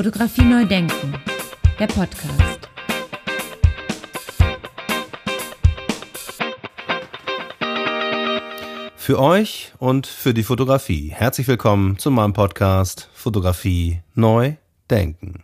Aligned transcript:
Fotografie 0.00 0.46
neu 0.46 0.64
denken, 0.64 1.12
der 1.78 1.86
Podcast. 1.86 2.70
Für 8.96 9.18
euch 9.18 9.74
und 9.76 10.06
für 10.06 10.32
die 10.32 10.42
Fotografie. 10.42 11.10
Herzlich 11.10 11.46
willkommen 11.48 11.98
zu 11.98 12.10
meinem 12.10 12.32
Podcast 12.32 13.10
Fotografie 13.12 14.00
neu 14.14 14.54
denken. 14.88 15.42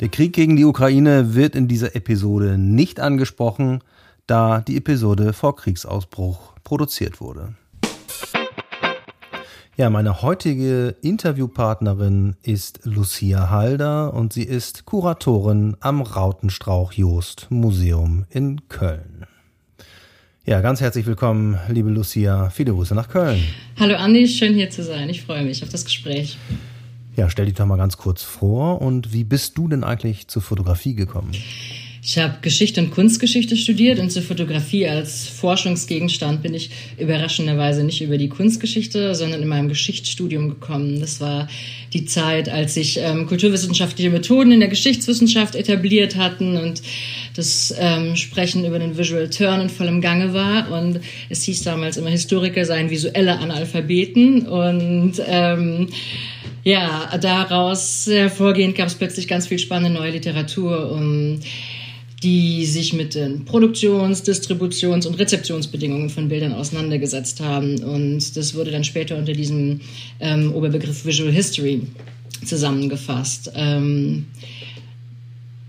Der 0.00 0.08
Krieg 0.08 0.32
gegen 0.32 0.56
die 0.56 0.64
Ukraine 0.64 1.36
wird 1.36 1.54
in 1.54 1.68
dieser 1.68 1.94
Episode 1.94 2.58
nicht 2.58 2.98
angesprochen, 2.98 3.84
da 4.26 4.60
die 4.60 4.76
Episode 4.76 5.34
vor 5.34 5.54
Kriegsausbruch 5.54 6.54
produziert 6.64 7.20
wurde. 7.20 7.54
Ja, 9.80 9.88
meine 9.88 10.20
heutige 10.20 10.94
Interviewpartnerin 11.00 12.36
ist 12.42 12.80
Lucia 12.84 13.48
Halder 13.48 14.12
und 14.12 14.30
sie 14.30 14.42
ist 14.42 14.84
Kuratorin 14.84 15.74
am 15.80 16.02
Rautenstrauch 16.02 16.92
Jost 16.92 17.46
Museum 17.48 18.26
in 18.28 18.68
Köln. 18.68 19.24
Ja, 20.44 20.60
ganz 20.60 20.82
herzlich 20.82 21.06
willkommen, 21.06 21.58
liebe 21.70 21.88
Lucia. 21.88 22.50
Viele 22.50 22.74
Grüße 22.74 22.94
nach 22.94 23.08
Köln. 23.08 23.42
Hallo 23.78 23.96
Andi, 23.96 24.28
schön 24.28 24.52
hier 24.52 24.68
zu 24.68 24.84
sein. 24.84 25.08
Ich 25.08 25.22
freue 25.22 25.44
mich 25.44 25.62
auf 25.62 25.70
das 25.70 25.86
Gespräch. 25.86 26.36
Ja, 27.16 27.30
stell 27.30 27.46
dich 27.46 27.54
doch 27.54 27.64
mal 27.64 27.78
ganz 27.78 27.96
kurz 27.96 28.22
vor 28.22 28.82
und 28.82 29.14
wie 29.14 29.24
bist 29.24 29.56
du 29.56 29.66
denn 29.66 29.82
eigentlich 29.82 30.28
zur 30.28 30.42
Fotografie 30.42 30.94
gekommen? 30.94 31.32
Ich 32.02 32.16
habe 32.16 32.38
Geschichte 32.40 32.80
und 32.80 32.92
Kunstgeschichte 32.92 33.56
studiert 33.58 33.98
und 33.98 34.10
zur 34.10 34.22
Fotografie 34.22 34.88
als 34.88 35.26
Forschungsgegenstand 35.26 36.42
bin 36.42 36.54
ich 36.54 36.70
überraschenderweise 36.98 37.84
nicht 37.84 38.00
über 38.00 38.16
die 38.16 38.30
Kunstgeschichte, 38.30 39.14
sondern 39.14 39.42
in 39.42 39.48
meinem 39.48 39.68
Geschichtsstudium 39.68 40.48
gekommen. 40.48 41.00
Das 41.00 41.20
war 41.20 41.46
die 41.92 42.06
Zeit, 42.06 42.48
als 42.48 42.74
sich 42.74 42.98
ähm, 42.98 43.26
kulturwissenschaftliche 43.26 44.08
Methoden 44.08 44.50
in 44.50 44.60
der 44.60 44.70
Geschichtswissenschaft 44.70 45.54
etabliert 45.54 46.16
hatten 46.16 46.56
und 46.56 46.80
das 47.36 47.74
ähm, 47.78 48.16
Sprechen 48.16 48.64
über 48.64 48.78
den 48.78 48.96
Visual 48.96 49.28
Turn 49.28 49.60
in 49.60 49.68
vollem 49.68 50.00
Gange 50.00 50.32
war. 50.32 50.72
Und 50.72 51.00
es 51.28 51.42
hieß 51.42 51.64
damals 51.64 51.98
immer, 51.98 52.08
Historiker 52.08 52.64
seien 52.64 52.88
visuelle 52.88 53.38
Analphabeten 53.38 54.46
und 54.46 55.20
ähm, 55.26 55.88
ja, 56.64 57.10
daraus 57.20 58.06
hervorgehend 58.06 58.74
gab 58.74 58.88
es 58.88 58.94
plötzlich 58.94 59.28
ganz 59.28 59.46
viel 59.46 59.58
spannende 59.58 59.98
neue 59.98 60.12
Literatur. 60.12 60.90
Und 60.92 61.40
die 62.22 62.66
sich 62.66 62.92
mit 62.92 63.14
den 63.14 63.44
Produktions-, 63.44 64.22
Distributions- 64.22 65.06
und 65.06 65.18
Rezeptionsbedingungen 65.18 66.10
von 66.10 66.28
Bildern 66.28 66.52
auseinandergesetzt 66.52 67.40
haben. 67.40 67.82
Und 67.82 68.36
das 68.36 68.54
wurde 68.54 68.70
dann 68.70 68.84
später 68.84 69.16
unter 69.16 69.32
diesem 69.32 69.80
ähm, 70.20 70.52
Oberbegriff 70.52 71.04
Visual 71.06 71.32
History 71.32 71.82
zusammengefasst. 72.44 73.52
Ähm, 73.54 74.26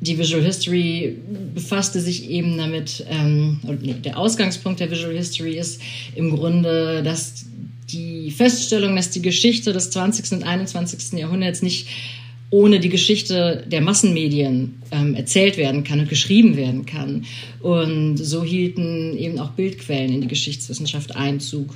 die 0.01 0.17
Visual 0.17 0.43
History 0.43 1.15
befasste 1.53 2.01
sich 2.01 2.29
eben 2.29 2.57
damit, 2.57 3.05
ähm, 3.07 3.59
nee, 3.81 3.93
der 3.93 4.17
Ausgangspunkt 4.17 4.79
der 4.79 4.89
Visual 4.89 5.15
History 5.15 5.57
ist 5.57 5.79
im 6.15 6.35
Grunde, 6.35 7.03
dass 7.03 7.45
die 7.91 8.31
Feststellung, 8.31 8.95
dass 8.95 9.11
die 9.11 9.21
Geschichte 9.21 9.73
des 9.73 9.91
20. 9.91 10.31
und 10.31 10.43
21. 10.43 11.19
Jahrhunderts 11.19 11.61
nicht 11.61 11.87
ohne 12.51 12.81
die 12.81 12.89
Geschichte 12.89 13.63
der 13.65 13.81
Massenmedien 13.81 14.81
ähm, 14.91 15.15
erzählt 15.15 15.57
werden 15.57 15.83
kann 15.83 16.01
und 16.01 16.09
geschrieben 16.09 16.57
werden 16.57 16.85
kann. 16.85 17.25
Und 17.61 18.17
so 18.17 18.43
hielten 18.43 19.17
eben 19.17 19.39
auch 19.39 19.51
Bildquellen 19.51 20.13
in 20.13 20.21
die 20.21 20.27
Geschichtswissenschaft 20.27 21.15
Einzug. 21.15 21.73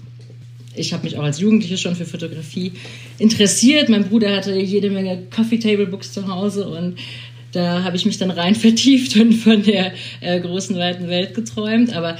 Ich 0.75 0.91
habe 0.91 1.05
mich 1.05 1.17
auch 1.17 1.23
als 1.23 1.39
Jugendliche 1.39 1.77
schon 1.77 1.95
für 1.95 2.05
Fotografie 2.05 2.73
interessiert. 3.17 3.87
Mein 3.87 4.09
Bruder 4.09 4.35
hatte 4.35 4.59
jede 4.59 4.89
Menge 4.89 5.23
Coffee 5.33 5.59
Table 5.59 5.87
Books 5.87 6.11
zu 6.11 6.27
Hause 6.27 6.67
und 6.67 6.95
da 7.53 7.83
habe 7.85 7.95
ich 7.95 8.05
mich 8.05 8.17
dann 8.17 8.31
rein 8.31 8.55
vertieft 8.55 9.15
und 9.15 9.33
von 9.33 9.63
der 9.63 9.93
äh, 10.19 10.41
großen 10.41 10.75
weiten 10.75 11.07
Welt 11.07 11.33
geträumt. 11.33 11.95
Aber 11.95 12.17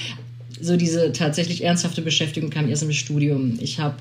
so 0.62 0.78
diese 0.78 1.12
tatsächlich 1.12 1.66
ernsthafte 1.66 2.01
Beschäftigung 2.01 2.50
kam 2.50 2.69
erst 2.69 2.84
im 2.84 2.94
Studium. 2.94 3.59
Ich 3.59 3.80
habe 3.80 3.96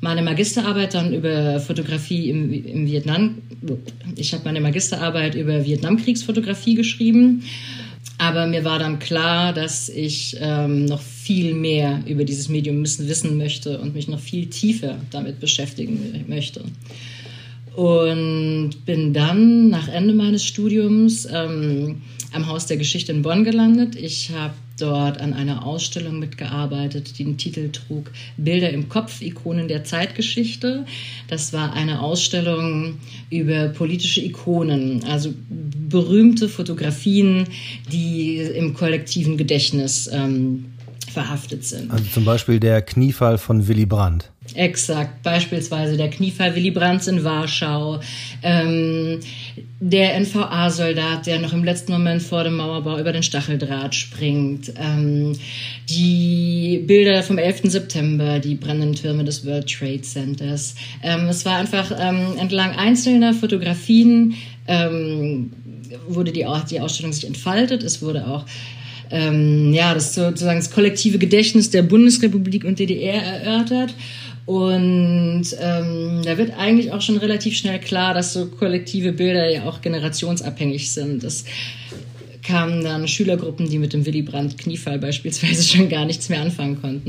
meine 0.00 0.22
Magisterarbeit 0.22 0.94
dann 0.94 1.12
über 1.12 1.60
Fotografie 1.60 2.30
im, 2.30 2.52
im 2.52 2.86
Vietnam. 2.86 3.36
Ich 4.16 4.32
habe 4.32 4.44
meine 4.44 4.60
Magisterarbeit 4.60 5.34
über 5.34 5.64
Vietnamkriegsfotografie 5.64 6.74
geschrieben. 6.74 7.42
Aber 8.16 8.46
mir 8.46 8.64
war 8.64 8.78
dann 8.78 8.98
klar, 8.98 9.52
dass 9.54 9.88
ich 9.88 10.36
ähm, 10.40 10.84
noch 10.84 11.00
viel 11.00 11.54
mehr 11.54 12.02
über 12.06 12.24
dieses 12.24 12.48
Medium 12.48 12.82
wissen 12.82 13.38
möchte 13.38 13.78
und 13.78 13.94
mich 13.94 14.08
noch 14.08 14.20
viel 14.20 14.46
tiefer 14.46 14.98
damit 15.10 15.40
beschäftigen 15.40 16.24
möchte. 16.28 16.62
Und 17.76 18.72
bin 18.84 19.14
dann 19.14 19.70
nach 19.70 19.88
Ende 19.88 20.12
meines 20.12 20.44
Studiums 20.44 21.26
ähm, 21.32 22.02
am 22.32 22.46
Haus 22.46 22.66
der 22.66 22.76
Geschichte 22.76 23.12
in 23.12 23.22
Bonn 23.22 23.44
gelandet. 23.44 23.96
Ich 23.96 24.30
habe 24.32 24.54
dort 24.80 25.20
an 25.20 25.32
einer 25.32 25.66
Ausstellung 25.66 26.18
mitgearbeitet, 26.18 27.18
die 27.18 27.24
den 27.24 27.36
Titel 27.36 27.70
trug 27.70 28.10
Bilder 28.36 28.70
im 28.70 28.88
Kopf, 28.88 29.20
Ikonen 29.20 29.68
der 29.68 29.84
Zeitgeschichte. 29.84 30.86
Das 31.28 31.52
war 31.52 31.72
eine 31.72 32.00
Ausstellung 32.00 32.98
über 33.30 33.68
politische 33.68 34.20
Ikonen, 34.20 35.04
also 35.04 35.32
berühmte 35.48 36.48
Fotografien, 36.48 37.46
die 37.92 38.38
im 38.38 38.74
kollektiven 38.74 39.36
Gedächtnis 39.36 40.08
ähm, 40.12 40.66
verhaftet 41.10 41.64
sind. 41.64 41.90
Also 41.90 42.04
zum 42.04 42.24
Beispiel 42.24 42.60
der 42.60 42.82
Kniefall 42.82 43.38
von 43.38 43.68
Willy 43.68 43.86
Brandt. 43.86 44.30
Exakt, 44.54 45.22
beispielsweise 45.22 45.96
der 45.96 46.10
Kniefall 46.10 46.54
Willy 46.56 46.70
Brandt 46.70 47.06
in 47.06 47.22
Warschau, 47.22 48.00
ähm, 48.42 49.20
der 49.80 50.18
NVA-Soldat, 50.18 51.26
der 51.26 51.38
noch 51.38 51.52
im 51.52 51.62
letzten 51.62 51.92
Moment 51.92 52.22
vor 52.22 52.44
dem 52.44 52.56
Mauerbau 52.56 52.98
über 52.98 53.12
den 53.12 53.22
Stacheldraht 53.22 53.94
springt, 53.94 54.72
ähm, 54.76 55.34
die 55.88 56.82
Bilder 56.86 57.22
vom 57.22 57.38
11. 57.38 57.70
September, 57.70 58.38
die 58.38 58.56
brennenden 58.56 58.94
Türme 58.94 59.24
des 59.24 59.46
World 59.46 59.70
Trade 59.70 60.02
Centers. 60.02 60.74
Ähm, 61.02 61.28
es 61.28 61.44
war 61.44 61.56
einfach 61.56 61.92
ähm, 61.98 62.36
entlang 62.38 62.72
einzelner 62.72 63.34
Fotografien 63.34 64.34
ähm, 64.66 65.52
wurde 66.08 66.32
die, 66.32 66.46
die 66.70 66.80
Ausstellung 66.80 67.12
sich 67.12 67.26
entfaltet. 67.26 67.82
Es 67.82 68.02
wurde 68.02 68.26
auch 68.26 68.44
ähm, 69.10 69.72
ja, 69.72 69.94
das 69.94 70.14
sozusagen 70.14 70.58
das 70.58 70.70
kollektive 70.70 71.18
Gedächtnis 71.18 71.70
der 71.70 71.82
Bundesrepublik 71.82 72.64
und 72.64 72.78
DDR 72.78 73.22
erörtert. 73.22 73.94
Und 74.46 75.44
ähm, 75.60 76.22
da 76.24 76.38
wird 76.38 76.58
eigentlich 76.58 76.92
auch 76.92 77.00
schon 77.00 77.18
relativ 77.18 77.56
schnell 77.56 77.78
klar, 77.78 78.14
dass 78.14 78.32
so 78.32 78.46
kollektive 78.46 79.12
Bilder 79.12 79.48
ja 79.48 79.64
auch 79.64 79.80
generationsabhängig 79.80 80.90
sind. 80.90 81.22
Es 81.22 81.44
kamen 82.42 82.82
dann 82.82 83.06
Schülergruppen, 83.06 83.68
die 83.68 83.78
mit 83.78 83.92
dem 83.92 84.06
Willy 84.06 84.22
Brandt 84.22 84.58
Kniefall 84.58 84.98
beispielsweise 84.98 85.62
schon 85.76 85.88
gar 85.88 86.04
nichts 86.04 86.28
mehr 86.28 86.40
anfangen 86.40 86.80
konnten. 86.80 87.08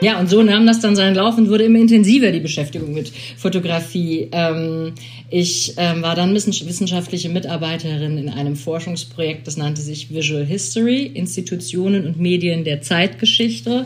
Ja, 0.00 0.18
und 0.18 0.30
so 0.30 0.42
nahm 0.42 0.66
das 0.66 0.80
dann 0.80 0.96
seinen 0.96 1.14
Lauf 1.14 1.36
und 1.36 1.50
wurde 1.50 1.64
immer 1.64 1.78
intensiver, 1.78 2.32
die 2.32 2.40
Beschäftigung 2.40 2.94
mit 2.94 3.12
Fotografie. 3.36 4.28
Ähm, 4.32 4.94
ich 5.28 5.74
ähm, 5.76 6.00
war 6.00 6.14
dann 6.14 6.34
wissenschaftliche 6.34 7.28
Mitarbeiterin 7.28 8.16
in 8.16 8.30
einem 8.30 8.56
Forschungsprojekt, 8.56 9.46
das 9.46 9.58
nannte 9.58 9.82
sich 9.82 10.12
Visual 10.12 10.44
History, 10.44 11.04
Institutionen 11.04 12.06
und 12.06 12.18
Medien 12.18 12.64
der 12.64 12.80
Zeitgeschichte. 12.80 13.84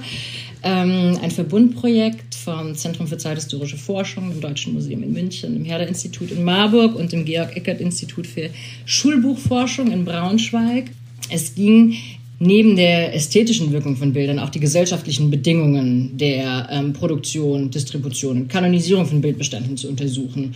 Ähm, 0.63 1.19
ein 1.21 1.31
Verbundprojekt 1.33 2.35
vom 2.37 2.75
Zentrum 2.77 3.09
für 3.09 3.19
zeithistorische 3.19 3.77
Forschung 3.77 4.31
im 4.31 4.41
Deutschen 4.41 4.73
Museum 4.73 5.03
in 5.03 5.13
München, 5.13 5.53
dem 5.53 5.65
Herder-Institut 5.65 6.31
in 6.31 6.45
Marburg 6.45 6.95
und 6.95 7.13
dem 7.13 7.25
Georg-Eckert-Institut 7.25 8.27
für 8.27 8.51
Schulbuchforschung 8.87 9.91
in 9.91 10.05
Braunschweig. 10.05 10.91
Es 11.29 11.55
ging 11.55 11.97
neben 12.39 12.77
der 12.77 13.15
ästhetischen 13.15 13.73
Wirkung 13.73 13.97
von 13.97 14.13
Bildern 14.13 14.39
auch 14.39 14.51
die 14.51 14.61
gesellschaftlichen 14.61 15.31
Bedingungen 15.31 16.17
der 16.17 16.69
ähm, 16.71 16.93
Produktion, 16.93 17.71
Distribution 17.71 18.49
Kanonisierung 18.49 19.07
von 19.07 19.21
Bildbeständen 19.21 19.77
zu 19.77 19.89
untersuchen. 19.89 20.55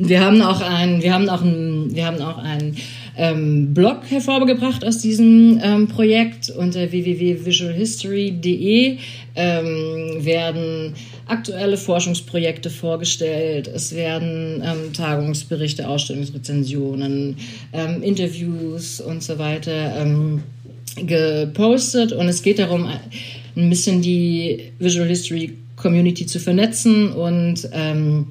Wir 0.00 0.24
haben 0.24 0.40
auch 0.42 0.60
ein, 0.60 1.02
wir 1.02 1.12
haben 1.12 1.28
auch 1.28 1.42
ein, 1.42 1.92
wir 1.92 2.06
haben 2.06 2.22
auch 2.22 2.38
ein 2.38 2.76
ähm, 3.16 3.74
Blog 3.74 4.02
hervorgebracht 4.08 4.84
aus 4.84 4.98
diesem 4.98 5.58
ähm, 5.60 5.88
Projekt 5.88 6.50
unter 6.50 6.92
www.visualhistory.de 6.92 8.98
ähm, 9.34 10.24
werden 10.24 10.94
aktuelle 11.26 11.76
Forschungsprojekte 11.76 12.70
vorgestellt. 12.70 13.66
Es 13.66 13.92
werden 13.92 14.62
ähm, 14.64 14.92
Tagungsberichte, 14.92 15.88
Ausstellungsrezensionen, 15.88 17.36
ähm, 17.72 18.00
Interviews 18.02 19.00
und 19.00 19.20
so 19.22 19.38
weiter 19.38 19.96
ähm, 20.00 20.44
gepostet 20.96 22.12
und 22.12 22.28
es 22.28 22.42
geht 22.42 22.58
darum, 22.58 22.88
ein 23.56 23.70
bisschen 23.70 24.02
die 24.02 24.72
Visual 24.78 25.08
History 25.08 25.56
Community 25.76 26.26
zu 26.26 26.40
vernetzen 26.40 27.12
und 27.12 27.68
ähm, 27.72 28.26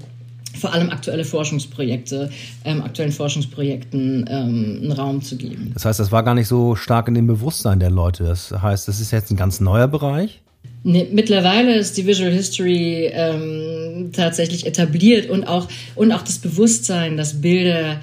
vor 0.58 0.74
allem 0.74 0.90
aktuelle 0.90 1.24
Forschungsprojekte, 1.24 2.30
ähm, 2.66 2.82
aktuellen 2.82 3.12
Forschungsprojekten 3.12 4.26
ähm, 4.28 4.80
einen 4.82 4.92
Raum 4.92 5.22
zu 5.22 5.38
geben. 5.38 5.72
Das 5.74 5.86
heißt, 5.86 6.00
das 6.00 6.12
war 6.12 6.24
gar 6.24 6.34
nicht 6.34 6.48
so 6.48 6.76
stark 6.76 7.08
in 7.08 7.14
dem 7.14 7.28
Bewusstsein 7.28 7.80
der 7.80 7.92
Leute. 7.92 8.24
Das 8.24 8.52
heißt, 8.52 8.88
das 8.88 9.00
ist 9.00 9.12
jetzt 9.12 9.32
ein 9.32 9.38
ganz 9.38 9.60
neuer 9.60 9.88
Bereich. 9.88 10.42
Nee, 10.84 11.08
mittlerweile 11.12 11.76
ist 11.76 11.98
die 11.98 12.06
Visual 12.06 12.32
History 12.32 13.10
ähm, 13.12 14.12
tatsächlich 14.14 14.66
etabliert 14.66 15.30
und 15.30 15.46
auch, 15.46 15.68
und 15.96 16.12
auch 16.12 16.22
das 16.22 16.38
Bewusstsein, 16.38 17.18
dass 17.18 17.42
Bilder 17.42 18.00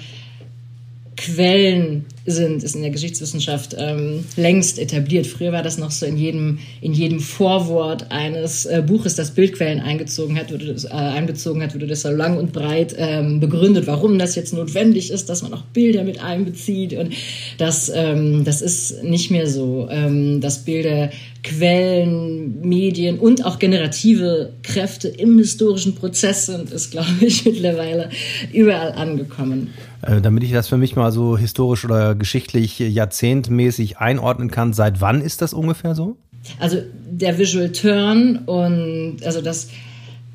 Quellen 1.17 2.05
sind, 2.25 2.63
ist 2.63 2.75
in 2.75 2.81
der 2.81 2.91
Geschichtswissenschaft 2.91 3.75
ähm, 3.77 4.25
längst 4.35 4.79
etabliert. 4.79 5.27
Früher 5.27 5.51
war 5.51 5.63
das 5.63 5.77
noch 5.77 5.91
so 5.91 6.05
in 6.05 6.17
jedem, 6.17 6.59
in 6.81 6.93
jedem 6.93 7.19
Vorwort 7.19 8.11
eines 8.11 8.65
äh, 8.65 8.83
Buches, 8.85 9.15
das 9.15 9.31
Bildquellen 9.31 9.79
eingezogen 9.79 10.37
hat, 10.37 10.51
wurde 10.51 10.73
das, 10.73 10.85
äh, 10.85 10.89
einbezogen 10.89 11.61
hat, 11.61 11.75
wurde 11.75 11.87
das 11.87 12.01
so 12.01 12.09
lang 12.09 12.37
und 12.37 12.51
breit 12.51 12.95
ähm, 12.97 13.39
begründet, 13.39 13.87
warum 13.87 14.17
das 14.17 14.35
jetzt 14.35 14.53
notwendig 14.53 15.11
ist, 15.11 15.29
dass 15.29 15.43
man 15.43 15.53
auch 15.53 15.63
Bilder 15.73 16.03
mit 16.03 16.21
einbezieht. 16.21 16.93
Und 16.93 17.13
das, 17.57 17.91
ähm, 17.93 18.43
das 18.43 18.61
ist 18.61 19.03
nicht 19.03 19.31
mehr 19.31 19.47
so, 19.47 19.87
ähm, 19.91 20.41
dass 20.41 20.65
Bilder 20.65 21.11
Quellen, 21.45 22.59
Medien 22.61 23.19
und 23.19 23.45
auch 23.45 23.59
generative 23.59 24.53
Kräfte 24.63 25.07
im 25.09 25.37
historischen 25.37 25.93
Prozess 25.93 26.47
sind, 26.47 26.71
ist, 26.71 26.89
glaube 26.89 27.11
ich, 27.21 27.45
mittlerweile 27.45 28.09
überall 28.51 28.93
angekommen. 28.93 29.69
Äh, 30.01 30.21
damit 30.21 30.43
ich 30.43 30.51
das 30.51 30.67
für 30.67 30.77
mich 30.77 30.95
mal 30.95 31.11
so 31.11 31.37
historisch 31.37 31.85
oder 31.85 32.15
geschichtlich 32.15 32.79
jahrzehntmäßig 32.79 33.99
einordnen 33.99 34.49
kann, 34.49 34.73
seit 34.73 35.01
wann 35.01 35.21
ist 35.21 35.43
das 35.43 35.53
ungefähr 35.53 35.93
so? 35.93 36.17
Also 36.59 36.77
der 37.07 37.37
Visual 37.37 37.71
Turn 37.71 38.37
und 38.45 39.17
also 39.23 39.41
das, 39.41 39.69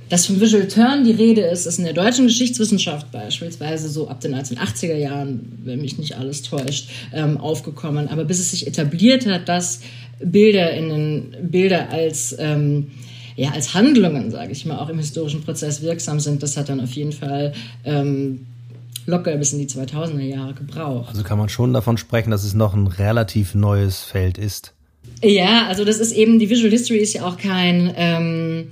dass 0.09 0.27
vom 0.27 0.41
Visual 0.41 0.69
Turn 0.69 1.03
die 1.03 1.13
Rede 1.13 1.43
ist, 1.43 1.67
ist 1.67 1.79
in 1.79 1.85
der 1.85 1.93
deutschen 1.93 2.29
Geschichtswissenschaft 2.29 3.11
beispielsweise 3.11 3.89
so 3.89 4.09
ab 4.09 4.21
den 4.21 4.37
1980er 4.37 4.97
Jahren, 4.97 5.59
wenn 5.65 5.81
mich 5.81 5.99
nicht 5.99 6.17
alles 6.17 6.43
täuscht, 6.43 6.89
ähm, 7.13 7.37
aufgekommen. 7.37 8.09
Aber 8.09 8.25
bis 8.25 8.39
es 8.39 8.53
sich 8.53 8.69
etabliert 8.69 9.27
hat, 9.27 9.49
dass 9.49 9.81
Bilder 10.23 10.73
in 10.73 10.89
den 10.89 11.51
Bilder 11.51 11.91
als 11.91 12.37
ähm, 12.39 12.91
ja, 13.37 13.53
als 13.53 13.73
Handlungen, 13.73 14.31
sage 14.31 14.53
ich 14.53 14.67
mal, 14.67 14.79
auch 14.79 14.91
im 14.91 14.99
historischen 14.99 15.43
Prozess 15.43 15.81
wirksam 15.81 16.21
sind, 16.21 16.43
das 16.43 16.59
hat 16.59 16.69
dann 16.69 16.81
auf 16.81 16.93
jeden 16.93 17.13
Fall 17.13 17.55
ähm, 17.85 18.47
locker 19.07 19.35
bis 19.37 19.55
in 19.55 19.61
die 19.61 19.67
2000er 19.67 20.21
Jahre 20.21 20.53
gebraucht. 20.53 21.11
Also 21.11 21.23
kann 21.23 21.39
man 21.39 21.49
schon 21.49 21.73
davon 21.73 21.97
sprechen, 21.97 22.31
dass 22.31 22.45
es 22.45 22.53
noch 22.53 22.75
ein 22.75 22.87
relativ 22.87 23.55
neues 23.55 24.03
Feld 24.03 24.37
ist. 24.37 24.75
Ja, 25.23 25.67
also 25.69 25.85
das 25.85 25.99
ist 25.99 26.13
eben, 26.13 26.39
die 26.39 26.51
Visual 26.51 26.71
History 26.71 26.99
ist 26.99 27.15
ja 27.15 27.27
auch 27.27 27.37
kein, 27.37 27.93
ähm, 27.97 28.69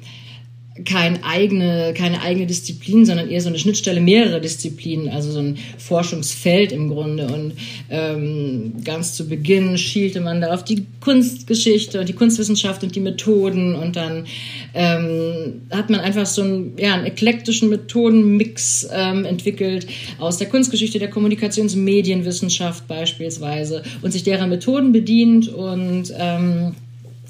kein 0.85 1.23
eigene, 1.25 1.95
keine 1.97 2.23
eigene 2.23 2.47
Disziplin, 2.47 3.05
sondern 3.05 3.29
eher 3.29 3.41
so 3.41 3.49
eine 3.49 3.59
Schnittstelle 3.59 4.01
mehrerer 4.01 4.41
Disziplinen, 4.41 5.09
also 5.09 5.31
so 5.31 5.41
ein 5.41 5.59
Forschungsfeld 5.79 6.73
im 6.73 6.89
Grunde. 6.89 7.27
Und 7.27 7.53
ähm, 7.91 8.75
ganz 8.85 9.15
zu 9.15 9.29
Beginn 9.29 9.79
schielte 9.79 10.21
man 10.21 10.41
da 10.41 10.55
auf 10.55 10.65
die 10.65 10.87
Kunstgeschichte 11.01 12.01
und 12.01 12.09
die 12.09 12.15
Kunstwissenschaft 12.15 12.83
und 12.83 12.95
die 12.95 13.01
Methoden 13.01 13.75
und 13.75 13.97
dann 13.97 14.27
ähm, 14.75 15.63
hat 15.71 15.91
man 15.91 16.01
einfach 16.01 16.27
so 16.27 16.43
einen, 16.43 16.75
ja, 16.79 16.95
einen 16.95 17.07
eklektischen 17.07 17.69
Methodenmix 17.69 18.89
ähm, 18.93 19.25
entwickelt 19.25 19.87
aus 20.19 20.39
der 20.39 20.49
Kunstgeschichte, 20.49 20.99
der 20.99 21.11
Kommunikationsmedienwissenschaft 21.11 22.87
beispielsweise 22.89 23.83
und 24.03 24.13
sich 24.13 24.23
derer 24.23 24.47
Methoden 24.47 24.93
bedient 24.93 25.49
und 25.49 26.13
ähm, 26.19 26.75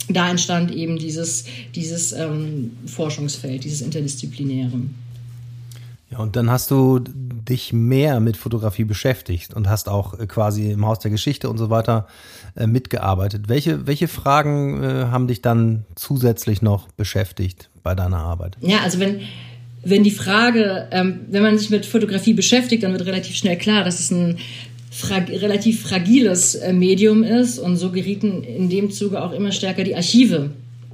da 0.08 0.30
entstand 0.30 0.70
eben 0.70 0.98
dieses, 0.98 1.44
dieses 1.74 2.12
ähm, 2.12 2.76
Forschungsfeld, 2.86 3.64
dieses 3.64 3.82
Interdisziplinäre. 3.82 4.80
Ja, 6.10 6.18
und 6.18 6.36
dann 6.36 6.50
hast 6.50 6.70
du 6.70 7.00
dich 7.00 7.72
mehr 7.72 8.20
mit 8.20 8.36
Fotografie 8.36 8.84
beschäftigt 8.84 9.54
und 9.54 9.68
hast 9.68 9.88
auch 9.88 10.18
äh, 10.18 10.26
quasi 10.26 10.70
im 10.70 10.86
Haus 10.86 11.00
der 11.00 11.10
Geschichte 11.10 11.50
und 11.50 11.58
so 11.58 11.70
weiter 11.70 12.06
äh, 12.56 12.66
mitgearbeitet. 12.66 13.48
Welche, 13.48 13.86
welche 13.86 14.08
Fragen 14.08 14.82
äh, 14.82 14.86
haben 15.10 15.28
dich 15.28 15.42
dann 15.42 15.84
zusätzlich 15.94 16.62
noch 16.62 16.88
beschäftigt 16.92 17.68
bei 17.82 17.94
deiner 17.94 18.18
Arbeit? 18.18 18.56
Ja, 18.60 18.78
also 18.80 19.00
wenn, 19.00 19.20
wenn 19.84 20.02
die 20.02 20.10
Frage, 20.10 20.88
ähm, 20.90 21.20
wenn 21.30 21.42
man 21.42 21.58
sich 21.58 21.68
mit 21.68 21.84
Fotografie 21.84 22.32
beschäftigt, 22.32 22.82
dann 22.82 22.92
wird 22.92 23.04
relativ 23.04 23.36
schnell 23.36 23.58
klar, 23.58 23.84
dass 23.84 24.00
es 24.00 24.10
ein 24.10 24.38
frag 24.98 25.28
relativ 25.30 25.82
fragiles 25.82 26.56
äh, 26.56 26.72
Medium 26.72 27.22
ist 27.22 27.60
und 27.60 27.76
so 27.76 27.92
gerieten 27.92 28.42
in 28.42 28.68
dem 28.68 28.90
Zuge 28.90 29.22
auch 29.22 29.32
immer 29.32 29.52
stärker 29.52 29.84
die 29.84 29.94
Archive 29.94 30.50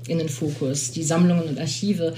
in 0.07 0.19
den 0.19 0.29
Fokus, 0.29 0.91
die 0.91 1.03
Sammlungen 1.03 1.45
und 1.45 1.59
Archive, 1.59 2.13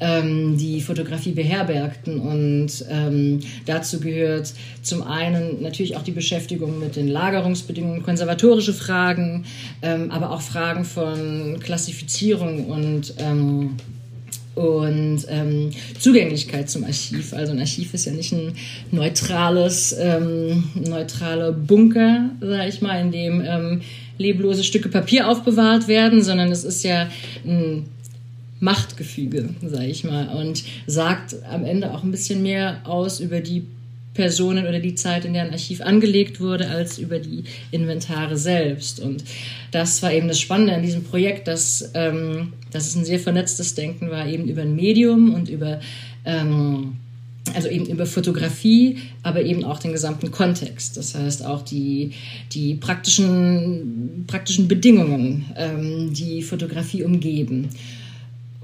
ähm, 0.00 0.56
die 0.56 0.80
Fotografie 0.80 1.32
beherbergten. 1.32 2.20
Und 2.20 2.70
ähm, 2.90 3.40
dazu 3.66 4.00
gehört 4.00 4.54
zum 4.80 5.02
einen 5.02 5.60
natürlich 5.60 5.98
auch 5.98 6.02
die 6.02 6.12
Beschäftigung 6.12 6.80
mit 6.80 6.96
den 6.96 7.08
Lagerungsbedingungen, 7.08 8.02
konservatorische 8.02 8.72
Fragen, 8.72 9.44
ähm, 9.82 10.10
aber 10.10 10.30
auch 10.30 10.40
Fragen 10.40 10.86
von 10.86 11.60
Klassifizierung 11.60 12.64
und 12.64 13.12
ähm, 13.18 13.76
und 14.56 15.26
ähm, 15.28 15.70
Zugänglichkeit 16.00 16.68
zum 16.68 16.84
Archiv. 16.84 17.34
Also 17.34 17.52
ein 17.52 17.60
Archiv 17.60 17.92
ist 17.94 18.06
ja 18.06 18.12
nicht 18.12 18.32
ein 18.32 18.54
neutrales, 18.90 19.94
ähm, 19.98 20.64
neutraler 20.74 21.52
Bunker, 21.52 22.30
sag 22.40 22.68
ich 22.68 22.80
mal, 22.80 23.00
in 23.00 23.12
dem 23.12 23.42
ähm, 23.46 23.82
leblose 24.16 24.64
Stücke 24.64 24.88
Papier 24.88 25.28
aufbewahrt 25.28 25.88
werden, 25.88 26.22
sondern 26.22 26.50
es 26.50 26.64
ist 26.64 26.82
ja 26.84 27.08
ein 27.44 27.84
Machtgefüge, 28.58 29.50
sag 29.62 29.82
ich 29.82 30.04
mal, 30.04 30.28
und 30.28 30.64
sagt 30.86 31.36
am 31.50 31.64
Ende 31.64 31.92
auch 31.92 32.02
ein 32.02 32.10
bisschen 32.10 32.42
mehr 32.42 32.80
aus 32.84 33.20
über 33.20 33.40
die 33.40 33.66
Personen 34.16 34.66
oder 34.66 34.80
die 34.80 34.94
Zeit, 34.94 35.24
in 35.24 35.34
der 35.34 35.44
ein 35.44 35.52
Archiv 35.52 35.80
angelegt 35.80 36.40
wurde, 36.40 36.68
als 36.68 36.98
über 36.98 37.18
die 37.18 37.44
Inventare 37.70 38.36
selbst. 38.36 39.00
Und 39.00 39.22
das 39.70 40.02
war 40.02 40.12
eben 40.12 40.28
das 40.28 40.40
Spannende 40.40 40.74
an 40.74 40.82
diesem 40.82 41.04
Projekt, 41.04 41.46
dass, 41.46 41.90
ähm, 41.94 42.54
dass 42.72 42.88
es 42.88 42.96
ein 42.96 43.04
sehr 43.04 43.20
vernetztes 43.20 43.74
Denken 43.74 44.10
war, 44.10 44.26
eben 44.26 44.48
über 44.48 44.62
ein 44.62 44.74
Medium 44.74 45.34
und 45.34 45.48
über 45.48 45.80
ähm, 46.24 46.96
also 47.54 47.68
eben 47.68 47.86
über 47.86 48.06
Fotografie, 48.06 48.98
aber 49.22 49.42
eben 49.42 49.64
auch 49.64 49.78
den 49.78 49.92
gesamten 49.92 50.30
Kontext. 50.30 50.96
Das 50.96 51.14
heißt 51.14 51.44
auch 51.44 51.62
die, 51.62 52.12
die 52.52 52.74
praktischen, 52.74 54.24
praktischen 54.26 54.68
Bedingungen, 54.68 55.46
ähm, 55.56 56.12
die 56.12 56.42
Fotografie 56.42 57.04
umgeben. 57.04 57.68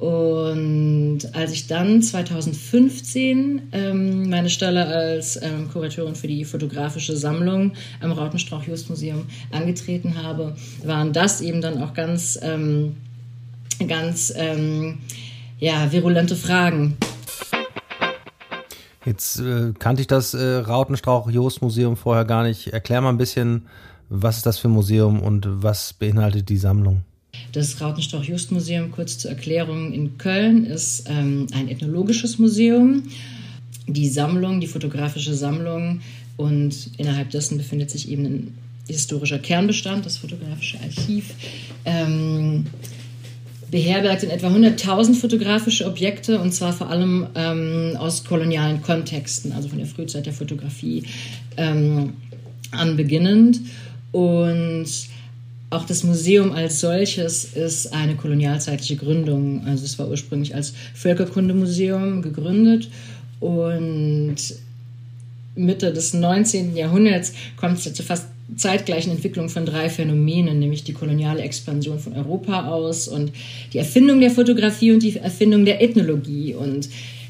Und 0.03 1.21
als 1.33 1.53
ich 1.53 1.69
dann 1.69 2.03
2015 2.03 3.69
ähm, 3.71 4.29
meine 4.29 4.51
Stelle 4.51 4.85
als 4.85 5.41
ähm, 5.41 5.71
Kuratorin 5.73 6.17
für 6.17 6.27
die 6.27 6.45
fotografische 6.45 7.17
Sammlung 7.17 7.75
am 8.01 8.11
Rautenstrauch-Just-Museum 8.11 9.27
angetreten 9.53 10.21
habe, 10.21 10.57
waren 10.85 11.13
das 11.13 11.41
eben 11.41 11.61
dann 11.61 11.81
auch 11.81 11.95
ganz, 11.95 12.37
ähm, 12.43 12.97
ganz 13.87 14.33
ähm, 14.35 14.99
ja, 15.61 15.93
virulente 15.93 16.35
Fragen. 16.35 16.97
Jetzt 19.07 19.39
äh, 19.39 19.73
kannte 19.79 20.01
ich 20.01 20.09
das 20.09 20.35
äh, 20.35 20.57
Rautenstrauch-Jost-Museum 20.67 21.97
vorher 21.97 22.25
gar 22.25 22.43
nicht. 22.43 22.73
Erklär 22.73 23.03
mal 23.03 23.11
ein 23.11 23.19
bisschen, 23.19 23.69
was 24.09 24.39
ist 24.39 24.47
das 24.47 24.59
für 24.59 24.67
ein 24.67 24.73
Museum 24.73 25.23
und 25.23 25.47
was 25.63 25.93
beinhaltet 25.93 26.49
die 26.49 26.57
Sammlung? 26.57 27.05
Das 27.53 27.81
Rautenstrauch-Just-Museum, 27.81 28.91
kurz 28.91 29.19
zur 29.19 29.31
Erklärung, 29.31 29.93
in 29.93 30.17
Köln 30.17 30.65
ist 30.65 31.05
ähm, 31.09 31.47
ein 31.53 31.69
ethnologisches 31.69 32.39
Museum. 32.39 33.03
Die 33.87 34.09
Sammlung, 34.09 34.61
die 34.61 34.67
fotografische 34.67 35.35
Sammlung 35.35 36.01
und 36.39 36.91
innerhalb 36.97 37.31
dessen 37.31 37.59
befindet 37.59 37.91
sich 37.91 38.11
eben 38.11 38.25
ein 38.25 38.55
historischer 38.89 39.39
Kernbestand, 39.39 40.07
das 40.07 40.17
fotografische 40.17 40.79
Archiv. 40.81 41.35
Ähm, 41.85 42.65
beherbergt 43.71 44.23
in 44.23 44.31
etwa 44.31 44.49
100.000 44.49 45.15
fotografische 45.15 45.87
Objekte 45.87 46.41
und 46.41 46.53
zwar 46.53 46.73
vor 46.73 46.89
allem 46.91 47.27
ähm, 47.35 47.97
aus 47.99 48.25
kolonialen 48.25 48.83
Kontexten, 48.83 49.53
also 49.53 49.69
von 49.69 49.79
der 49.79 49.87
Frühzeit 49.87 50.25
der 50.25 50.33
Fotografie 50.33 51.05
ähm, 51.59 52.15
an 52.71 52.97
beginnend. 52.97 53.61
Und 54.11 54.87
auch 55.73 55.85
das 55.85 56.05
Museum 56.05 56.53
als 56.53 56.81
solches 56.81 57.45
ist 57.45 57.93
eine 57.93 58.15
kolonialzeitliche 58.15 58.97
Gründung. 58.97 59.65
Also 59.67 59.85
es 59.85 59.99
war 59.99 60.09
ursprünglich 60.09 60.55
als 60.55 60.75
Völkerkundemuseum 60.95 62.23
gegründet 62.23 62.89
und 63.41 64.37
Mitte 65.55 65.93
des 65.93 66.15
19. 66.15 66.77
Jahrhunderts 66.77 67.33
kommt 67.57 67.79
es 67.79 67.85
ja 67.85 67.93
zur 67.93 68.05
fast 68.05 68.27
zeitgleichen 68.57 69.13
Entwicklung 69.13 69.49
von 69.49 69.65
drei 69.65 69.89
Phänomenen, 69.89 70.59
nämlich 70.59 70.85
die 70.85 70.93
koloniale 70.93 71.43
Expansion 71.43 71.99
von 71.99 72.13
Europa 72.13 72.69
aus 72.69 73.09
und 73.09 73.33
die 73.73 73.79
Erfindung 73.79 74.21
der 74.21 74.31
Fotografie 74.31 74.93
und 74.93 75.03
die 75.03 75.17
Erfindung 75.17 75.65
der 75.65 75.83
Ethnologie. 75.83 76.55
Und 76.55 76.89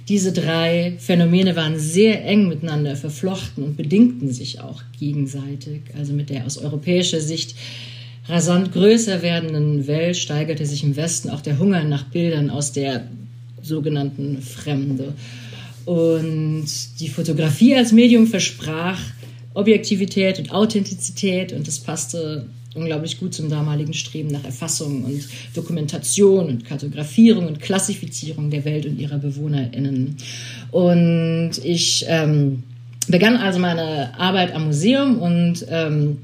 diese 0.08 0.32
drei 0.32 0.94
Phänomene 0.98 1.54
waren 1.54 1.78
sehr 1.78 2.24
eng 2.24 2.48
miteinander 2.48 2.96
verflochten 2.96 3.62
und 3.62 3.76
bedingten 3.76 4.32
sich 4.32 4.60
auch 4.60 4.82
gegenseitig. 4.98 5.82
Also 5.96 6.12
mit 6.12 6.30
der 6.30 6.44
aus 6.44 6.58
europäischer 6.58 7.20
Sicht 7.20 7.54
rasant 8.28 8.72
größer 8.72 9.22
werdenden 9.22 9.86
Welt 9.86 10.16
steigerte 10.16 10.64
sich 10.66 10.84
im 10.84 10.96
Westen 10.96 11.30
auch 11.30 11.40
der 11.40 11.58
Hunger 11.58 11.84
nach 11.84 12.04
Bildern 12.04 12.50
aus 12.50 12.72
der 12.72 13.08
sogenannten 13.62 14.42
Fremde. 14.42 15.14
Und 15.84 16.66
die 17.00 17.08
Fotografie 17.08 17.74
als 17.74 17.92
Medium 17.92 18.26
versprach 18.26 19.00
Objektivität 19.54 20.38
und 20.38 20.52
Authentizität 20.52 21.52
und 21.52 21.66
das 21.66 21.80
passte 21.80 22.46
unglaublich 22.74 23.18
gut 23.20 23.34
zum 23.34 23.50
damaligen 23.50 23.92
Streben 23.92 24.28
nach 24.28 24.44
Erfassung 24.44 25.04
und 25.04 25.28
Dokumentation 25.54 26.46
und 26.46 26.64
Kartografierung 26.64 27.46
und 27.46 27.60
Klassifizierung 27.60 28.50
der 28.50 28.64
Welt 28.64 28.86
und 28.86 28.98
ihrer 28.98 29.18
BewohnerInnen. 29.18 30.16
Und 30.70 31.52
ich 31.62 32.06
ähm, 32.08 32.62
begann 33.08 33.36
also 33.36 33.58
meine 33.58 34.18
Arbeit 34.18 34.54
am 34.54 34.66
Museum 34.66 35.18
und 35.18 35.66
ähm, 35.68 36.18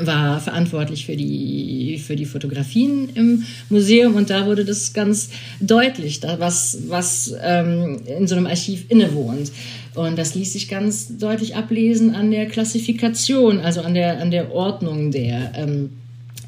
war 0.00 0.40
verantwortlich 0.40 1.06
für 1.06 1.16
die, 1.16 1.98
für 2.04 2.16
die 2.16 2.26
Fotografien 2.26 3.08
im 3.14 3.44
Museum 3.70 4.14
und 4.14 4.30
da 4.30 4.46
wurde 4.46 4.64
das 4.64 4.92
ganz 4.92 5.30
deutlich, 5.60 6.20
was, 6.38 6.78
was 6.88 7.34
ähm, 7.42 8.00
in 8.06 8.26
so 8.26 8.36
einem 8.36 8.46
Archiv 8.46 8.84
innewohnt. 8.88 9.52
Und 9.94 10.18
das 10.18 10.34
ließ 10.34 10.52
sich 10.52 10.68
ganz 10.68 11.16
deutlich 11.16 11.56
ablesen 11.56 12.14
an 12.14 12.30
der 12.30 12.46
Klassifikation, 12.46 13.60
also 13.60 13.80
an 13.80 13.94
der, 13.94 14.20
an 14.20 14.30
der 14.30 14.52
Ordnung 14.52 15.10
der, 15.10 15.52
ähm, 15.56 15.90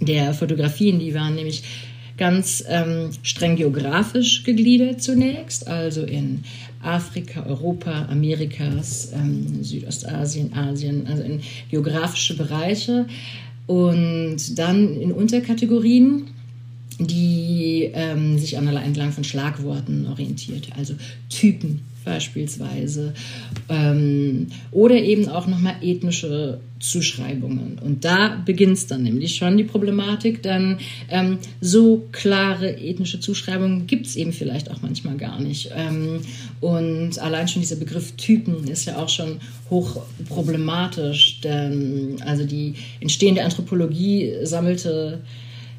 der 0.00 0.34
Fotografien. 0.34 0.98
Die 0.98 1.14
waren 1.14 1.34
nämlich 1.34 1.62
ganz 2.18 2.62
ähm, 2.68 3.10
streng 3.22 3.56
geografisch 3.56 4.44
gegliedert 4.44 5.00
zunächst, 5.00 5.66
also 5.66 6.02
in 6.02 6.44
Afrika, 6.82 7.44
Europa, 7.46 8.06
Amerikas, 8.10 9.12
ähm, 9.14 9.62
Südostasien, 9.62 10.52
Asien, 10.52 11.06
also 11.06 11.22
in 11.22 11.40
geografische 11.70 12.36
Bereiche. 12.36 13.06
Und 13.66 14.58
dann 14.58 14.94
in 14.94 15.12
Unterkategorien 15.12 16.28
die 16.98 17.90
ähm, 17.94 18.38
sich 18.38 18.56
entlang 18.82 19.12
von 19.12 19.24
Schlagworten 19.24 20.06
orientiert, 20.08 20.68
also 20.76 20.94
Typen 21.28 21.80
beispielsweise. 22.04 23.14
Ähm, 23.68 24.48
oder 24.72 24.96
eben 24.96 25.28
auch 25.28 25.46
nochmal 25.46 25.76
ethnische 25.82 26.60
Zuschreibungen. 26.80 27.78
Und 27.78 28.04
da 28.04 28.40
beginnt 28.44 28.78
es 28.78 28.86
dann 28.86 29.02
nämlich 29.02 29.36
schon 29.36 29.56
die 29.56 29.64
Problematik, 29.64 30.42
denn 30.42 30.78
ähm, 31.08 31.38
so 31.60 32.06
klare 32.12 32.78
ethnische 32.78 33.20
Zuschreibungen 33.20 33.86
gibt 33.86 34.06
es 34.06 34.16
eben 34.16 34.32
vielleicht 34.32 34.70
auch 34.70 34.82
manchmal 34.82 35.16
gar 35.16 35.40
nicht. 35.40 35.70
Ähm, 35.74 36.20
und 36.60 37.18
allein 37.18 37.48
schon 37.48 37.62
dieser 37.62 37.76
Begriff 37.76 38.12
Typen 38.12 38.64
ist 38.68 38.84
ja 38.84 38.96
auch 38.96 39.08
schon 39.08 39.38
hoch 39.70 40.02
problematisch, 40.28 41.40
denn 41.40 42.16
also 42.24 42.44
die 42.44 42.74
entstehende 43.00 43.42
Anthropologie 43.44 44.32
sammelte 44.42 45.20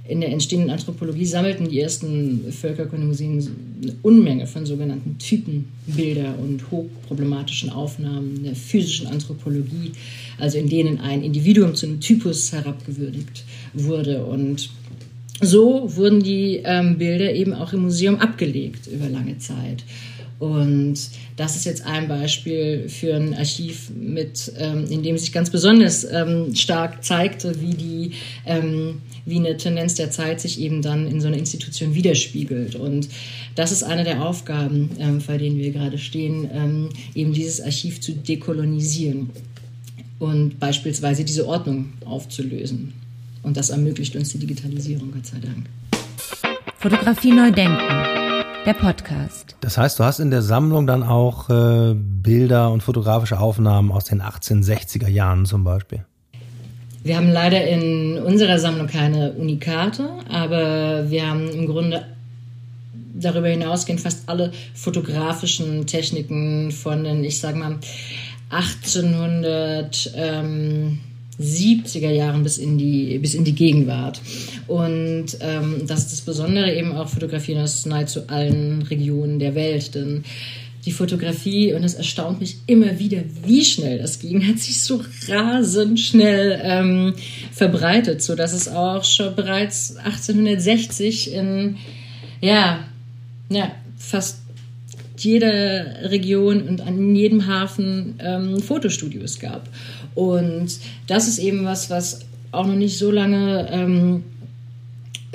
in 0.10 0.22
der 0.22 0.32
entstehenden 0.32 0.72
Anthropologie 0.72 1.26
sammelten 1.26 1.70
die 1.70 1.80
ersten 1.80 2.52
Völkerkundemuseen 2.52 3.48
eine 3.84 3.96
Unmenge 4.02 4.48
von 4.48 4.66
sogenannten 4.66 5.20
Typenbilder 5.20 6.34
und 6.42 6.72
hochproblematischen 6.72 7.70
Aufnahmen 7.70 8.44
der 8.44 8.56
physischen 8.56 9.06
Anthropologie, 9.06 9.92
also 10.40 10.58
in 10.58 10.68
denen 10.68 11.00
ein 11.00 11.22
Individuum 11.22 11.76
zu 11.76 11.86
einem 11.86 12.02
Typus 12.02 12.52
herabgewürdigt 12.52 13.44
wurde. 13.76 14.26
Und 14.26 14.72
so 15.42 15.96
wurden 15.96 16.24
die 16.24 16.62
ähm, 16.64 16.98
Bilder 16.98 17.32
eben 17.32 17.54
auch 17.54 17.72
im 17.72 17.84
Museum 17.84 18.16
abgelegt 18.16 18.88
über 18.88 19.08
lange 19.08 19.38
Zeit. 19.38 19.84
Und 20.40 20.98
das 21.36 21.56
ist 21.58 21.66
jetzt 21.66 21.86
ein 21.86 22.08
Beispiel 22.08 22.90
für 22.90 23.14
ein 23.14 23.36
Archiv, 23.36 23.92
mit, 23.92 24.52
ähm, 24.58 24.88
in 24.90 25.04
dem 25.04 25.18
sich 25.18 25.34
ganz 25.34 25.50
besonders 25.50 26.04
ähm, 26.06 26.56
stark 26.56 27.04
zeigte, 27.04 27.62
wie, 27.62 27.74
die, 27.76 28.12
ähm, 28.46 29.02
wie 29.26 29.38
eine 29.38 29.58
Tendenz 29.58 29.96
der 29.96 30.12
Zeit 30.12 30.42
sich 30.42 30.60
eben 30.60 30.82
dann 30.82 31.08
in 31.08 31.22
so 31.22 31.28
einer 31.28 31.38
Institution 31.38 31.96
widerspiegelt. 31.96 32.76
Und 32.76 33.10
das 33.56 33.72
ist 33.72 33.84
eine 33.84 34.04
der 34.04 34.26
Aufgaben, 34.26 34.92
ähm, 35.00 35.22
vor 35.22 35.38
denen 35.38 35.58
wir 35.58 35.72
gerade 35.72 35.98
stehen, 35.98 36.50
ähm, 36.54 36.90
eben 37.16 37.34
dieses 37.34 37.62
Archiv 37.62 38.02
zu 38.02 38.14
dekolonisieren 38.14 39.30
und 40.20 40.60
beispielsweise 40.60 41.24
diese 41.24 41.48
Ordnung 41.48 41.94
aufzulösen. 42.06 42.94
Und 43.42 43.58
das 43.58 43.70
ermöglicht 43.70 44.16
uns 44.16 44.30
die 44.30 44.40
Digitalisierung, 44.40 45.12
Gott 45.12 45.26
sei 45.26 45.40
Dank. 45.40 45.66
Fotografie 46.78 47.32
neu 47.32 47.52
denken 47.52 48.20
der 48.66 48.74
Podcast. 48.74 49.56
Das 49.62 49.78
heißt, 49.78 50.00
du 50.00 50.04
hast 50.04 50.20
in 50.20 50.32
der 50.32 50.42
Sammlung 50.42 50.86
dann 50.86 51.04
auch 51.04 51.50
äh, 51.50 51.96
Bilder 51.96 52.72
und 52.72 52.84
fotografische 52.84 53.40
Aufnahmen 53.40 53.92
aus 53.92 54.06
den 54.06 54.22
1860er 54.22 55.08
Jahren 55.08 55.46
zum 55.46 55.64
Beispiel. 55.64 56.06
Wir 57.04 57.16
haben 57.16 57.32
leider 57.32 57.66
in 57.68 58.18
unserer 58.18 58.60
Sammlung 58.60 58.88
keine 58.88 59.32
Unikate, 59.34 60.10
aber 60.28 61.10
wir 61.10 61.28
haben 61.28 61.50
im 61.50 61.66
Grunde 61.66 62.06
darüber 63.14 63.48
hinausgehend 63.48 64.02
fast 64.02 64.28
alle 64.28 64.52
fotografischen 64.74 65.86
Techniken 65.88 66.72
von 66.72 67.04
den, 67.04 67.24
ich 67.24 67.40
sag 67.40 67.56
mal, 67.56 67.80
1800. 68.50 70.12
Ähm, 70.16 71.00
70er 71.40 72.12
Jahren 72.12 72.44
bis 72.44 72.58
in 72.58 72.78
die, 72.78 73.18
bis 73.18 73.34
in 73.34 73.46
die 73.46 73.56
Gegenwart. 73.56 74.22
Und 74.68 75.38
ähm, 75.40 75.84
das 75.88 76.00
ist 76.00 76.12
das 76.12 76.22
Besondere 76.22 76.74
eben 76.76 76.92
auch 76.92 77.08
fotografieren 77.08 77.64
aus 77.64 77.86
nahezu 77.86 78.28
allen 78.28 78.82
Regionen 78.84 79.40
der 79.40 79.56
Welt. 79.56 79.96
Denn 79.96 80.26
die 80.90 80.96
Fotografie, 80.96 81.72
und 81.76 81.84
es 81.84 81.94
erstaunt 81.94 82.40
mich 82.40 82.58
immer 82.66 82.98
wieder, 82.98 83.20
wie 83.46 83.64
schnell 83.64 84.00
das 84.00 84.18
ging, 84.18 84.48
hat 84.48 84.58
sich 84.58 84.82
so 84.82 85.04
rasend 85.28 86.00
schnell 86.00 86.60
ähm, 86.64 87.14
verbreitet, 87.52 88.24
so 88.24 88.34
dass 88.34 88.54
es 88.54 88.68
auch 88.68 89.04
schon 89.04 89.36
bereits 89.36 89.98
1860 89.98 91.32
in, 91.32 91.78
ja, 92.42 92.86
ja, 93.50 93.72
fast 93.98 94.40
jeder 95.16 96.10
Region 96.10 96.64
und 96.64 96.82
an 96.82 97.16
jedem 97.16 97.46
Hafen 97.46 98.16
ähm, 98.18 98.60
Fotostudios 98.60 99.40
gab. 99.40 99.70
Und 100.16 100.72
das 101.06 101.28
ist 101.28 101.38
eben 101.38 101.66
was, 101.66 101.92
was 101.92 102.22
auch 102.52 102.66
noch 102.66 102.76
nicht 102.76 102.98
so 102.98 103.12
lange 103.12 103.70
ähm, 103.72 104.24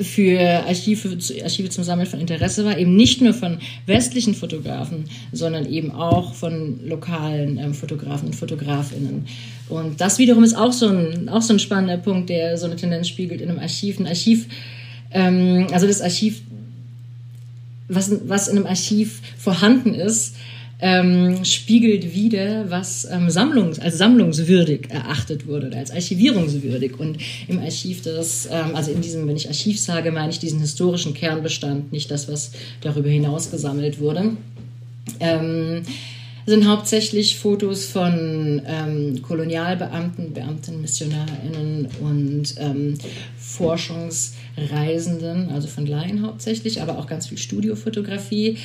für 0.01 0.41
Archive, 0.67 1.17
Archive 1.43 1.69
zum 1.69 1.85
Sammeln 1.85 2.09
von 2.09 2.21
Interesse 2.21 2.65
war, 2.65 2.77
eben 2.77 2.97
nicht 2.97 3.21
nur 3.21 3.33
von 3.33 3.59
westlichen 3.87 4.35
Fotografen, 4.35 5.05
sondern 5.33 5.67
eben 5.67 5.93
auch 5.93 6.35
von 6.35 6.81
lokalen 6.85 7.59
ähm, 7.59 7.75
Fotografen 7.75 8.29
und 8.29 8.35
Fotografinnen. 8.35 9.27
Und 9.69 10.01
das 10.01 10.19
wiederum 10.19 10.43
ist 10.43 10.55
auch 10.55 10.73
so, 10.73 10.89
ein, 10.89 11.29
auch 11.29 11.43
so 11.43 11.53
ein 11.53 11.59
spannender 11.59 11.97
Punkt, 11.97 12.29
der 12.29 12.59
so 12.59 12.67
eine 12.67 12.77
Tendenz 12.77 13.09
spiegelt 13.09 13.41
in 13.41 13.49
einem 13.49 13.61
Archiv. 13.61 14.01
Ein 14.01 14.07
Archiv, 14.07 14.47
ähm, 15.13 15.69
also 15.73 15.87
das 15.87 16.01
Archiv, 16.01 16.43
was, 17.89 18.11
was 18.27 18.49
in 18.49 18.57
einem 18.57 18.67
Archiv 18.67 19.21
vorhanden 19.39 19.95
ist, 19.95 20.35
ähm, 20.85 21.47
spiegelt 21.47 22.15
wieder, 22.15 22.71
was 22.71 23.09
ähm, 23.11 23.31
Sammlungs-, 23.31 23.81
als 23.81 23.97
sammlungswürdig 23.97 24.91
erachtet 24.91 25.47
wurde 25.47 25.69
oder 25.69 25.79
als 25.79 25.91
archivierungswürdig. 25.91 27.01
Und 27.01 27.17
im 27.49 27.59
Archiv 27.59 28.03
das, 28.03 28.47
ähm, 28.53 28.75
also 28.75 28.91
in 28.91 29.01
diesem, 29.01 29.27
wenn 29.27 29.35
ich 29.35 29.49
Archiv 29.49 29.81
sage, 29.81 30.13
meine 30.13 30.31
ich 30.31 30.41
diesen 30.41 30.61
historischen 30.61 31.15
Kernbestand, 31.15 31.91
nicht 31.91 32.11
das, 32.11 32.29
was 32.29 32.53
darüber 32.83 33.09
hinaus 33.09 33.51
gesammelt 33.51 33.99
wurde. 33.99 34.37
Ähm, 35.21 35.85
sind 36.47 36.69
hauptsächlich 36.69 37.39
Fotos 37.39 37.87
von 37.87 38.61
ähm, 38.67 39.23
Kolonialbeamten, 39.23 40.35
Beamten, 40.35 40.81
MissionarInnen 40.81 41.87
und 42.01 42.55
ähm, 42.59 42.95
Forschungsreisenden, 43.39 45.51
also 45.51 45.69
von 45.69 45.87
Laien 45.87 46.23
hauptsächlich, 46.23 46.83
aber 46.83 46.99
auch 46.99 47.07
ganz 47.07 47.29
viel 47.29 47.39
Studiofotografie. 47.39 48.59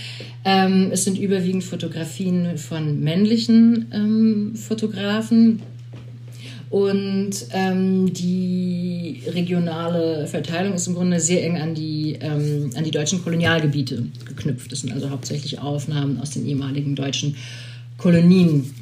Ähm, 0.43 0.89
es 0.91 1.05
sind 1.05 1.17
überwiegend 1.17 1.63
Fotografien 1.63 2.57
von 2.57 2.99
männlichen 2.99 3.87
ähm, 3.93 4.55
Fotografen. 4.55 5.61
Und 6.69 7.47
ähm, 7.51 8.13
die 8.13 9.23
regionale 9.25 10.27
Verteilung 10.27 10.75
ist 10.75 10.85
im 10.85 10.93
Grunde 10.93 11.19
sehr 11.19 11.43
eng 11.43 11.57
an 11.57 11.73
die, 11.73 12.19
ähm, 12.21 12.69
an 12.75 12.83
die 12.83 12.91
deutschen 12.91 13.23
Kolonialgebiete 13.23 14.05
geknüpft. 14.25 14.71
Das 14.71 14.81
sind 14.81 14.93
also 14.93 15.09
hauptsächlich 15.09 15.59
Aufnahmen 15.59 16.19
aus 16.19 16.29
den 16.29 16.45
ehemaligen 16.45 16.95
deutschen 16.95 17.35
Kolonien. 17.99 18.73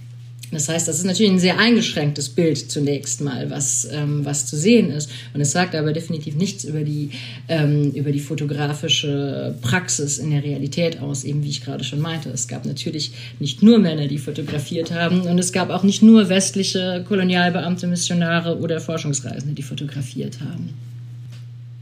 Das 0.51 0.69
heißt, 0.69 0.87
das 0.87 0.99
ist 0.99 1.05
natürlich 1.05 1.31
ein 1.31 1.39
sehr 1.39 1.59
eingeschränktes 1.59 2.29
Bild 2.29 2.71
zunächst 2.71 3.19
mal, 3.19 3.49
was, 3.49 3.85
ähm, 3.91 4.23
was 4.23 4.45
zu 4.45 4.55
sehen 4.55 4.89
ist. 4.91 5.09
Und 5.33 5.41
es 5.41 5.51
sagt 5.51 5.75
aber 5.75 5.91
definitiv 5.91 6.35
nichts 6.35 6.63
über 6.63 6.83
die, 6.83 7.09
ähm, 7.49 7.91
über 7.91 8.13
die 8.13 8.21
fotografische 8.21 9.55
Praxis 9.61 10.19
in 10.19 10.31
der 10.31 10.43
Realität 10.43 11.01
aus, 11.01 11.25
eben 11.25 11.43
wie 11.43 11.49
ich 11.49 11.65
gerade 11.65 11.83
schon 11.83 11.99
meinte. 11.99 12.29
Es 12.29 12.47
gab 12.47 12.65
natürlich 12.65 13.11
nicht 13.39 13.61
nur 13.61 13.77
Männer, 13.79 14.07
die 14.07 14.19
fotografiert 14.19 14.91
haben 14.91 15.21
und 15.21 15.37
es 15.37 15.51
gab 15.51 15.69
auch 15.69 15.83
nicht 15.83 16.01
nur 16.01 16.29
westliche 16.29 17.03
Kolonialbeamte, 17.05 17.85
Missionare 17.87 18.57
oder 18.59 18.79
Forschungsreisende, 18.79 19.53
die 19.53 19.63
fotografiert 19.63 20.39
haben. 20.39 20.69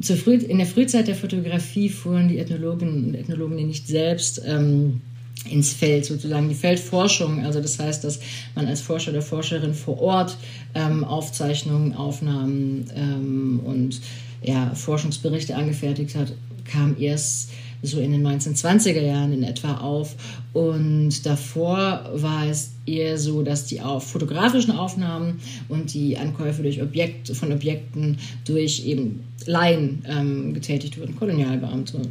Früh 0.02 0.36
in 0.36 0.58
der 0.58 0.68
Frühzeit 0.68 1.08
der 1.08 1.16
Fotografie 1.16 1.90
fuhren 1.90 2.28
die 2.28 2.38
Ethnologen 2.40 3.06
und 3.06 3.16
Ethnologen 3.16 3.56
nicht 3.56 3.88
selbst 3.88 4.42
ähm, 4.46 5.02
ins 5.50 5.74
Feld, 5.74 6.06
sozusagen 6.06 6.50
die 6.50 6.56
Feldforschung. 6.56 7.46
Also 7.46 7.62
das 7.62 7.78
heißt, 7.80 8.04
dass 8.04 8.20
man 8.56 8.66
als 8.68 8.82
Forscher 8.82 9.12
oder 9.12 9.22
Forscherin 9.22 9.74
vor 9.74 10.02
Ort 10.02 10.38
ähm, 10.74 11.04
Aufzeichnungen, 11.04 11.94
Aufnahmen 11.94 12.90
ähm, 12.96 13.60
und 13.64 14.02
ja, 14.42 14.74
Forschungsberichte 14.74 15.56
angefertigt 15.56 16.16
hat, 16.16 16.34
kam 16.66 16.96
erst 17.00 17.50
so 17.82 18.00
in 18.00 18.12
den 18.12 18.26
1920er 18.26 19.02
Jahren 19.02 19.34
in 19.34 19.44
etwa 19.44 19.78
auf. 19.78 20.16
Und 20.54 21.26
davor 21.26 22.10
war 22.14 22.48
es 22.48 22.72
eher 22.86 23.18
so, 23.18 23.44
dass 23.44 23.66
die 23.66 23.82
auf 23.82 24.10
fotografischen 24.10 24.72
Aufnahmen 24.72 25.40
und 25.70 25.94
die 25.94 26.18
Ankäufe 26.18 26.64
durch 26.64 26.82
Objekt, 26.82 27.36
von 27.36 27.52
Objekten 27.52 28.18
durch 28.46 28.86
eben 28.86 29.24
Laien 29.46 30.04
ähm, 30.08 30.54
getätigt 30.54 31.00
wurden, 31.00 31.16
Kolonialbeamte, 31.16 32.02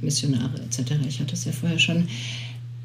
Missionare 0.00 0.60
etc. 0.62 0.92
Ich 1.06 1.20
hatte 1.20 1.34
es 1.34 1.44
ja 1.44 1.52
vorher 1.52 1.78
schon 1.78 2.08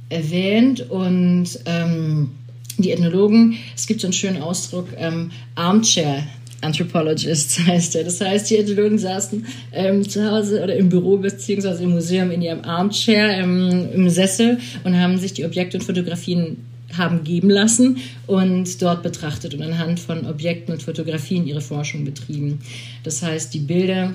erwähnt. 0.10 0.90
Und 0.90 1.48
ähm, 1.66 2.32
die 2.78 2.92
Ethnologen, 2.92 3.58
es 3.76 3.88
gibt 3.88 4.02
so 4.02 4.08
einen 4.08 4.14
schönen 4.14 4.42
Ausdruck, 4.42 4.88
ähm, 4.98 5.32
Armchair 5.56 6.24
Anthropologists 6.66 7.60
heißt 7.66 7.96
er. 7.96 8.04
Das 8.04 8.20
heißt, 8.20 8.50
die 8.50 8.58
Ethnologen 8.58 8.98
saßen 8.98 9.46
ähm, 9.72 10.08
zu 10.08 10.30
Hause 10.30 10.64
oder 10.64 10.76
im 10.76 10.90
Büro 10.90 11.18
beziehungsweise 11.18 11.84
im 11.84 11.92
Museum 11.92 12.32
in 12.32 12.42
ihrem 12.42 12.64
Armchair 12.64 13.38
ähm, 13.38 13.90
im 13.94 14.10
Sessel 14.10 14.60
und 14.84 15.00
haben 15.00 15.18
sich 15.18 15.34
die 15.34 15.46
Objekte 15.46 15.78
und 15.78 15.84
Fotografien 15.84 16.58
haben 16.98 17.24
geben 17.24 17.50
lassen 17.50 17.98
und 18.26 18.82
dort 18.82 19.04
betrachtet 19.04 19.54
und 19.54 19.62
anhand 19.62 20.00
von 20.00 20.26
Objekten 20.26 20.74
und 20.74 20.84
Fotografien 20.84 21.46
ihre 21.46 21.62
Forschung 21.62 22.06
betrieben. 22.06 22.60
Das 23.04 23.22
heißt, 23.22 23.54
die 23.54 23.60
Bilder, 23.60 24.14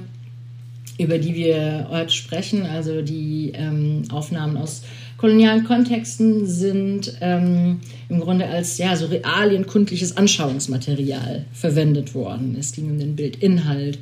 über 0.99 1.18
die 1.18 1.35
wir 1.35 1.88
heute 1.90 2.12
sprechen, 2.12 2.64
also 2.64 3.02
die 3.02 3.52
ähm, 3.54 4.04
Aufnahmen 4.11 4.56
aus 4.56 4.82
kolonialen 5.21 5.65
Kontexten 5.65 6.47
sind 6.47 7.19
ähm, 7.21 7.81
im 8.09 8.21
Grunde 8.21 8.47
als 8.47 8.79
ja, 8.79 8.97
so 8.97 9.05
realienkundliches 9.05 10.17
Anschauungsmaterial 10.17 11.45
verwendet 11.53 12.15
worden. 12.15 12.57
Es 12.59 12.73
ging 12.73 12.91
um 12.91 12.99
den 12.99 13.17
Bildinhalt. 13.17 13.99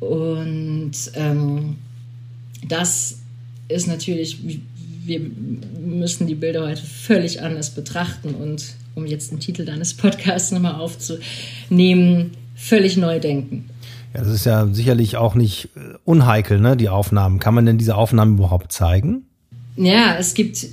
Und 0.00 0.92
ähm, 1.14 1.76
das 2.68 3.20
ist 3.68 3.88
natürlich, 3.88 4.38
wir 5.06 5.20
müssen 5.80 6.26
die 6.26 6.34
Bilder 6.34 6.68
heute 6.68 6.82
völlig 6.82 7.40
anders 7.40 7.70
betrachten 7.70 8.34
und 8.34 8.74
um 8.94 9.06
jetzt 9.06 9.30
den 9.30 9.40
Titel 9.40 9.64
deines 9.64 9.94
Podcasts 9.94 10.52
nochmal 10.52 10.74
aufzunehmen, 10.74 12.32
völlig 12.54 12.98
neu 12.98 13.18
denken. 13.18 13.70
Ja, 14.12 14.20
das 14.20 14.28
ist 14.28 14.44
ja 14.44 14.66
sicherlich 14.66 15.16
auch 15.16 15.34
nicht 15.36 15.70
äh, 15.74 15.94
unheikel, 16.04 16.60
ne, 16.60 16.76
die 16.76 16.90
Aufnahmen. 16.90 17.38
Kann 17.38 17.54
man 17.54 17.64
denn 17.64 17.78
diese 17.78 17.96
Aufnahmen 17.96 18.34
überhaupt 18.34 18.72
zeigen? 18.72 19.24
Ja, 19.76 20.16
es 20.18 20.34
gibt, 20.34 20.66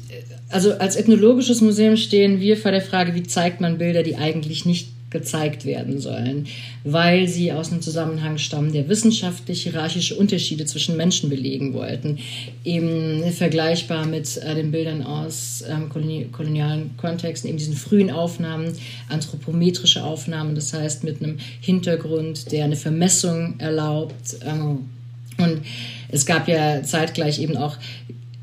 also 0.49 0.73
als 0.73 0.95
ethnologisches 0.95 1.61
Museum 1.61 1.97
stehen 1.97 2.39
wir 2.39 2.57
vor 2.57 2.71
der 2.71 2.81
Frage, 2.81 3.15
wie 3.15 3.23
zeigt 3.23 3.61
man 3.61 3.77
Bilder, 3.77 4.03
die 4.03 4.15
eigentlich 4.15 4.65
nicht 4.65 4.89
gezeigt 5.11 5.65
werden 5.65 5.99
sollen, 5.99 6.47
weil 6.83 7.27
sie 7.27 7.51
aus 7.51 7.71
einem 7.71 7.81
Zusammenhang 7.81 8.37
stammen, 8.37 8.71
der 8.71 8.87
wissenschaftlich-hierarchische 8.87 10.15
Unterschiede 10.15 10.65
zwischen 10.65 10.97
Menschen 10.97 11.29
belegen 11.29 11.73
wollten. 11.73 12.17
Eben 12.63 13.29
vergleichbar 13.31 14.07
mit 14.07 14.37
äh, 14.37 14.55
den 14.55 14.71
Bildern 14.71 15.03
aus 15.03 15.63
ähm, 15.69 15.89
kolonialen 16.31 16.95
Kontexten, 16.97 17.49
eben 17.49 17.57
diesen 17.57 17.75
frühen 17.75 18.09
Aufnahmen, 18.09 18.73
anthropometrische 19.09 20.03
Aufnahmen, 20.03 20.55
das 20.55 20.73
heißt 20.73 21.03
mit 21.03 21.21
einem 21.21 21.37
Hintergrund, 21.59 22.51
der 22.51 22.65
eine 22.65 22.77
Vermessung 22.77 23.55
erlaubt. 23.59 24.37
Ähm, 24.45 24.89
und 25.37 25.61
es 26.09 26.25
gab 26.25 26.47
ja 26.47 26.83
zeitgleich 26.83 27.39
eben 27.39 27.57
auch 27.57 27.77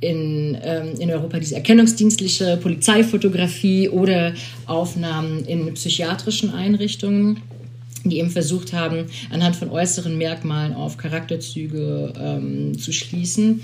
in, 0.01 0.57
ähm, 0.63 0.95
in 0.99 1.11
Europa 1.11 1.39
diese 1.39 1.57
erkennungsdienstliche 1.57 2.57
Polizeifotografie 2.59 3.89
oder 3.89 4.35
Aufnahmen 4.67 5.45
in 5.45 5.75
psychiatrischen 5.75 6.51
Einrichtungen, 6.55 7.41
die 8.05 8.19
eben 8.19 8.31
versucht 8.31 8.73
haben, 8.73 9.07
anhand 9.31 9.57
von 9.57 9.71
äußeren 9.71 10.17
Merkmalen 10.17 10.73
auf 10.73 10.97
Charakterzüge 10.97 12.13
ähm, 12.19 12.79
zu 12.79 12.93
schließen. 12.93 13.61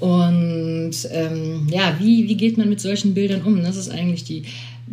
Und 0.00 0.94
ähm, 1.12 1.68
ja, 1.70 1.96
wie, 2.00 2.28
wie 2.28 2.36
geht 2.36 2.58
man 2.58 2.68
mit 2.68 2.80
solchen 2.80 3.14
Bildern 3.14 3.42
um? 3.42 3.62
Das 3.62 3.76
ist 3.76 3.88
eigentlich 3.88 4.24
die 4.24 4.42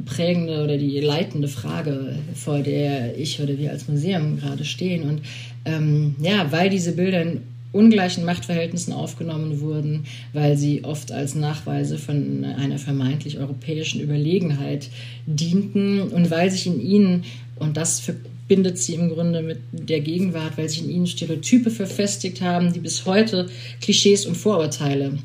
prägende 0.05 0.63
oder 0.63 0.77
die 0.77 0.99
leitende 0.99 1.47
Frage, 1.47 2.19
vor 2.35 2.59
der 2.59 3.17
ich 3.17 3.41
oder 3.41 3.57
wir 3.57 3.71
als 3.71 3.87
Museum 3.87 4.39
gerade 4.39 4.63
stehen. 4.63 5.09
Und 5.09 5.21
ähm, 5.65 6.15
ja, 6.21 6.51
weil 6.51 6.69
diese 6.69 6.91
Bilder 6.91 7.25
ungleichen 7.71 8.25
Machtverhältnissen 8.25 8.93
aufgenommen 8.93 9.61
wurden, 9.61 10.05
weil 10.33 10.57
sie 10.57 10.83
oft 10.83 11.11
als 11.11 11.35
Nachweise 11.35 11.97
von 11.97 12.43
einer 12.43 12.79
vermeintlich 12.79 13.37
europäischen 13.37 14.01
Überlegenheit 14.01 14.89
dienten 15.27 16.01
und 16.01 16.31
weil 16.31 16.49
sich 16.49 16.65
in 16.65 16.81
ihnen, 16.81 17.23
und 17.57 17.77
das 17.77 17.99
verbindet 17.99 18.79
sie 18.79 18.95
im 18.95 19.09
Grunde 19.09 19.43
mit 19.43 19.59
der 19.71 19.99
Gegenwart, 19.99 20.57
weil 20.57 20.67
sich 20.67 20.83
in 20.83 20.89
ihnen 20.89 21.07
Stereotype 21.07 21.69
verfestigt 21.69 22.41
haben, 22.41 22.73
die 22.73 22.79
bis 22.79 23.05
heute 23.05 23.47
Klischees 23.81 24.25
und 24.25 24.35
Vorurteile 24.35 25.19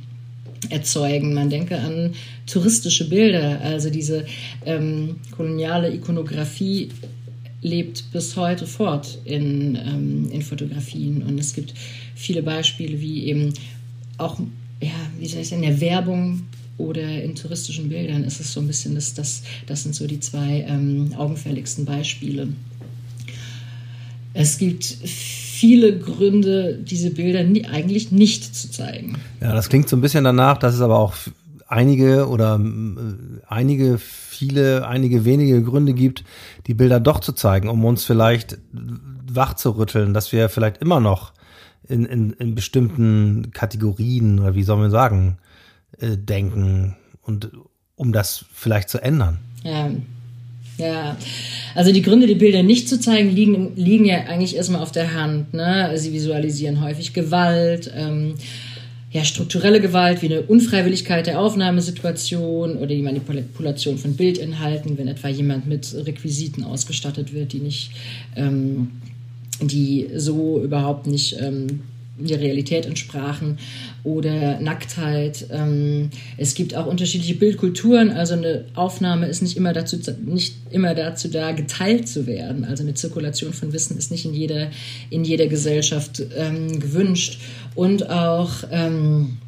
erzeugen. 0.70 1.35
Man 1.35 1.50
denke 1.50 1.78
an 1.78 2.14
touristische 2.46 3.09
Bilder, 3.09 3.61
also 3.62 3.90
diese 3.90 4.26
ähm, 4.66 5.16
koloniale 5.30 5.92
Ikonografie 5.92 6.90
lebt 7.64 8.12
bis 8.12 8.37
heute 8.37 8.66
fort 8.66 9.18
in, 9.24 9.74
ähm, 9.74 10.31
in 10.31 10.42
Fotografien. 10.42 11.22
Und 11.22 11.38
es 11.38 11.55
gibt 11.55 11.74
viele 12.14 12.42
Beispiele, 12.42 13.00
wie 13.00 13.24
eben 13.24 13.55
auch, 14.18 14.38
ja, 14.81 14.90
wie 15.18 15.27
soll 15.27 15.40
ich 15.40 15.48
sagen, 15.48 15.62
in 15.62 15.70
der 15.70 15.81
Werbung 15.81 16.42
oder 16.77 17.22
in 17.22 17.35
touristischen 17.35 17.88
Bildern 17.88 18.22
ist 18.24 18.38
es 18.38 18.53
so 18.53 18.61
ein 18.61 18.66
bisschen, 18.66 18.94
das, 18.94 19.14
das, 19.14 19.42
das 19.66 19.83
sind 19.83 19.94
so 19.94 20.07
die 20.07 20.20
zwei 20.20 20.66
ähm, 20.68 21.14
augenfälligsten 21.16 21.87
Beispiele. 21.87 22.48
Es 24.35 24.59
gibt 24.59 24.85
viele 24.85 25.98
Gründe, 25.98 26.79
diese 26.83 27.11
Bilder 27.11 27.40
eigentlich 27.70 28.12
nicht 28.12 28.55
zu 28.55 28.70
zeigen. 28.70 29.16
Ja, 29.40 29.55
das 29.55 29.68
klingt 29.70 29.88
so 29.88 29.96
ein 29.96 30.00
bisschen 30.00 30.24
danach, 30.24 30.59
dass 30.59 30.74
es 30.74 30.81
aber 30.81 30.98
auch 30.98 31.14
einige 31.74 32.28
oder 32.28 32.60
äh, 32.60 33.42
einige 33.48 33.98
viele, 33.98 34.87
einige 34.87 35.24
wenige 35.24 35.62
Gründe 35.62 35.92
gibt, 35.92 36.24
die 36.66 36.74
Bilder 36.74 37.00
doch 37.00 37.20
zu 37.20 37.32
zeigen, 37.32 37.68
um 37.68 37.84
uns 37.84 38.04
vielleicht 38.04 38.58
wach 38.72 39.54
zu 39.54 39.70
rütteln, 39.70 40.14
dass 40.14 40.32
wir 40.32 40.48
vielleicht 40.48 40.78
immer 40.78 41.00
noch 41.00 41.32
in, 41.88 42.04
in, 42.04 42.32
in 42.34 42.54
bestimmten 42.54 43.50
Kategorien 43.52 44.38
oder 44.38 44.54
wie 44.54 44.62
soll 44.62 44.78
man 44.78 44.90
sagen, 44.90 45.38
äh, 45.98 46.16
denken 46.16 46.96
und 47.22 47.50
um 47.96 48.12
das 48.12 48.44
vielleicht 48.52 48.88
zu 48.88 49.02
ändern. 49.02 49.38
Ja. 49.62 49.90
Ja, 50.76 51.16
also 51.76 51.92
die 51.92 52.02
Gründe, 52.02 52.26
die 52.26 52.34
Bilder 52.34 52.64
nicht 52.64 52.88
zu 52.88 52.98
zeigen, 52.98 53.30
liegen, 53.30 53.76
liegen 53.76 54.04
ja 54.06 54.24
eigentlich 54.24 54.56
erstmal 54.56 54.82
auf 54.82 54.90
der 54.90 55.14
Hand. 55.14 55.54
Ne? 55.54 55.92
Sie 55.94 56.12
visualisieren 56.12 56.80
häufig 56.80 57.14
Gewalt, 57.14 57.92
ähm, 57.94 58.34
ja, 59.14 59.24
strukturelle 59.24 59.81
Gewalt 59.81 60.22
wie 60.22 60.27
eine 60.27 60.42
Unfreiwilligkeit 60.42 61.29
der 61.29 61.38
Aufnahmesituation 61.38 62.77
oder 62.77 62.88
die 62.88 63.00
Manipulation 63.00 63.96
von 63.96 64.16
Bildinhalten, 64.16 64.98
wenn 64.98 65.07
etwa 65.07 65.29
jemand 65.29 65.68
mit 65.68 65.94
Requisiten 65.94 66.64
ausgestattet 66.64 67.33
wird, 67.33 67.53
die 67.53 67.61
nicht, 67.61 67.92
ähm, 68.35 68.90
die 69.61 70.11
so 70.16 70.61
überhaupt 70.61 71.07
nicht 71.07 71.37
ähm, 71.40 71.83
der 72.18 72.40
Realität 72.40 72.87
entsprachen 72.87 73.59
oder 74.05 74.61
Nacktheit. 74.61 75.47
Ähm, 75.51 76.11
es 76.37 76.55
gibt 76.55 76.77
auch 76.77 76.87
unterschiedliche 76.87 77.35
Bildkulturen. 77.35 78.11
Also 78.11 78.35
eine 78.35 78.67
Aufnahme 78.75 79.27
ist 79.27 79.43
nicht 79.43 79.57
immer 79.57 79.73
dazu, 79.73 79.99
nicht 80.25 80.57
immer 80.71 80.95
dazu 80.95 81.29
da, 81.29 81.53
geteilt 81.53 82.07
zu 82.07 82.27
werden. 82.27 82.67
Also 82.67 82.83
eine 82.83 82.93
Zirkulation 82.93 83.55
von 83.55 83.73
Wissen 83.73 83.97
ist 83.97 84.11
nicht 84.11 84.27
in 84.27 84.35
jeder, 84.35 84.71
in 85.09 85.25
jeder 85.25 85.47
Gesellschaft 85.47 86.23
ähm, 86.37 86.79
gewünscht. 86.79 87.40
Und 87.75 88.11
auch, 88.11 88.51
ähm, 88.71 89.38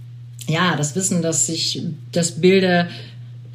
ja, 0.48 0.74
das 0.76 0.96
Wissen, 0.96 1.20
dass 1.20 1.46
sich, 1.46 1.82
dass 2.12 2.40
Bilder 2.40 2.88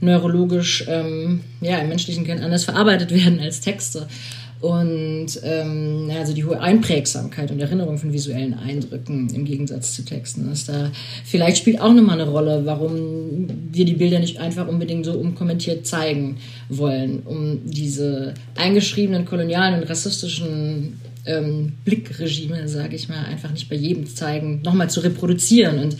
neurologisch, 0.02 0.86
ähm, 0.88 1.42
ja, 1.62 1.80
im 1.80 1.90
menschlichen 1.90 2.26
Kern 2.26 2.44
anders 2.44 2.64
verarbeitet 2.64 3.12
werden 3.14 3.40
als 3.40 3.60
Texte 3.60 4.08
und 4.62 5.28
ähm, 5.44 6.12
also 6.16 6.34
die 6.34 6.46
hohe 6.46 6.60
Einprägsamkeit 6.60 7.50
und 7.50 7.60
Erinnerung 7.60 7.98
von 7.98 8.14
visuellen 8.14 8.54
Eindrücken 8.54 9.28
im 9.34 9.44
Gegensatz 9.44 9.94
zu 9.96 10.06
Texten 10.06 10.52
ist 10.52 10.70
da 10.70 10.92
vielleicht 11.26 11.58
spielt 11.58 11.82
auch 11.82 11.94
nochmal 11.94 12.22
eine 12.22 12.30
Rolle, 12.30 12.62
warum 12.64 13.48
wir 13.72 13.86
die 13.86 13.94
Bilder 13.94 14.20
nicht 14.20 14.40
einfach 14.40 14.68
unbedingt 14.68 15.06
so 15.06 15.14
unkommentiert 15.14 15.88
zeigen 15.88 16.38
wollen, 16.70 17.24
um 17.26 17.62
diese 17.66 18.36
eingeschriebenen 18.56 19.26
kolonialen 19.26 19.82
und 19.82 19.90
rassistischen 19.90 21.00
ähm, 21.26 21.74
Blickregime, 21.86 22.68
sage 22.68 22.96
ich 22.96 23.10
mal, 23.10 23.26
einfach 23.26 23.52
nicht 23.52 23.70
bei 23.70 23.76
jedem 23.76 24.06
zeigen, 24.08 24.62
nochmal 24.64 24.90
zu 24.90 25.02
reproduzieren. 25.02 25.80
Und 25.80 25.98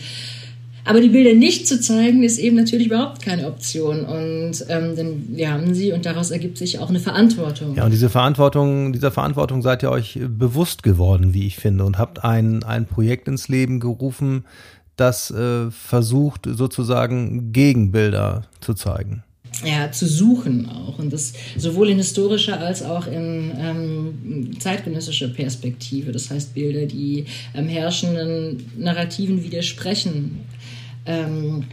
aber 0.84 1.00
die 1.00 1.08
Bilder 1.08 1.34
nicht 1.34 1.68
zu 1.68 1.80
zeigen, 1.80 2.22
ist 2.22 2.38
eben 2.38 2.56
natürlich 2.56 2.86
überhaupt 2.86 3.22
keine 3.22 3.46
Option. 3.46 4.04
Und 4.04 4.64
ähm, 4.68 4.96
denn 4.96 5.26
wir 5.36 5.50
haben 5.50 5.74
sie 5.74 5.92
und 5.92 6.06
daraus 6.06 6.30
ergibt 6.30 6.58
sich 6.58 6.78
auch 6.78 6.88
eine 6.88 7.00
Verantwortung. 7.00 7.76
Ja, 7.76 7.84
und 7.84 7.92
diese 7.92 8.10
Verantwortung, 8.10 8.92
dieser 8.92 9.10
Verantwortung 9.10 9.62
seid 9.62 9.82
ihr 9.82 9.90
euch 9.90 10.18
bewusst 10.28 10.82
geworden, 10.82 11.34
wie 11.34 11.46
ich 11.46 11.56
finde, 11.56 11.84
und 11.84 11.98
habt 11.98 12.24
ein, 12.24 12.62
ein 12.64 12.86
Projekt 12.86 13.28
ins 13.28 13.48
Leben 13.48 13.80
gerufen, 13.80 14.44
das 14.96 15.30
äh, 15.30 15.70
versucht, 15.70 16.46
sozusagen 16.46 17.52
Gegenbilder 17.52 18.42
zu 18.60 18.74
zeigen 18.74 19.22
ja, 19.64 19.90
zu 19.92 20.06
suchen 20.06 20.68
auch. 20.68 20.98
Und 20.98 21.12
das 21.12 21.32
sowohl 21.56 21.90
in 21.90 21.98
historischer 21.98 22.58
als 22.60 22.82
auch 22.82 23.06
in 23.06 23.52
ähm, 23.58 24.50
zeitgenössischer 24.58 25.28
Perspektive. 25.28 26.12
Das 26.12 26.30
heißt, 26.30 26.54
Bilder, 26.54 26.86
die 26.86 27.26
ähm, 27.54 27.68
herrschenden 27.68 28.64
Narrativen 28.76 29.42
widersprechen. 29.44 30.40
Ähm, 31.06 31.64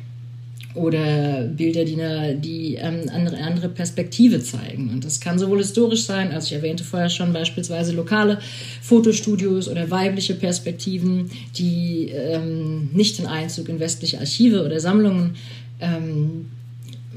oder 0.76 1.46
Bilder, 1.46 1.84
die 1.84 1.98
die, 2.40 2.76
ähm, 2.76 3.10
andere, 3.12 3.38
andere 3.38 3.70
Perspektive 3.70 4.40
zeigen. 4.40 4.92
Und 4.92 5.04
das 5.04 5.20
kann 5.20 5.40
sowohl 5.40 5.58
historisch 5.58 6.04
sein, 6.04 6.32
als 6.32 6.46
ich 6.46 6.54
erwähnte 6.54 6.84
vorher 6.84 7.10
schon 7.10 7.34
beispielsweise 7.34 7.94
lokale 7.94 8.40
Fotostudios 8.82 9.68
oder 9.68 9.90
weibliche 9.90 10.36
Perspektiven, 10.36 11.32
die 11.56 12.10
ähm, 12.10 12.90
nicht 12.94 13.18
den 13.18 13.26
Einzug 13.26 13.68
in 13.70 13.80
westliche 13.80 14.20
Archive 14.20 14.64
oder 14.64 14.80
Sammlungen 14.80 15.36
ähm, 15.80 16.46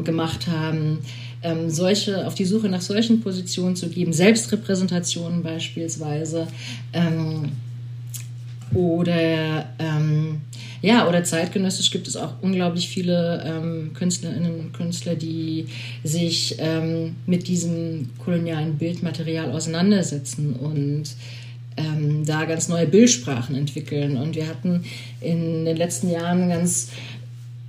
gemacht 0.02 0.46
haben. 0.46 0.98
Ähm, 1.42 1.68
solche, 1.68 2.26
auf 2.26 2.34
die 2.34 2.44
Suche 2.44 2.68
nach 2.68 2.80
solchen 2.80 3.20
Positionen 3.20 3.76
zu 3.76 3.88
geben, 3.88 4.12
Selbstrepräsentationen 4.12 5.42
beispielsweise 5.42 6.46
ähm, 6.92 7.50
oder 8.74 9.68
ähm, 9.78 10.40
ja, 10.82 11.08
oder 11.08 11.22
zeitgenössisch 11.22 11.92
gibt 11.92 12.08
es 12.08 12.16
auch 12.16 12.34
unglaublich 12.42 12.88
viele 12.88 13.42
ähm, 13.46 13.92
Künstlerinnen 13.94 14.58
und 14.58 14.72
Künstler, 14.72 15.14
die 15.14 15.66
sich 16.02 16.56
ähm, 16.58 17.14
mit 17.26 17.46
diesem 17.46 18.10
kolonialen 18.18 18.78
Bildmaterial 18.78 19.52
auseinandersetzen 19.52 20.54
und 20.54 21.04
ähm, 21.76 22.24
da 22.26 22.44
ganz 22.46 22.68
neue 22.68 22.88
Bildsprachen 22.88 23.54
entwickeln. 23.54 24.16
Und 24.16 24.34
wir 24.34 24.48
hatten 24.48 24.84
in 25.20 25.64
den 25.64 25.76
letzten 25.76 26.10
Jahren 26.10 26.48
ganz 26.48 26.90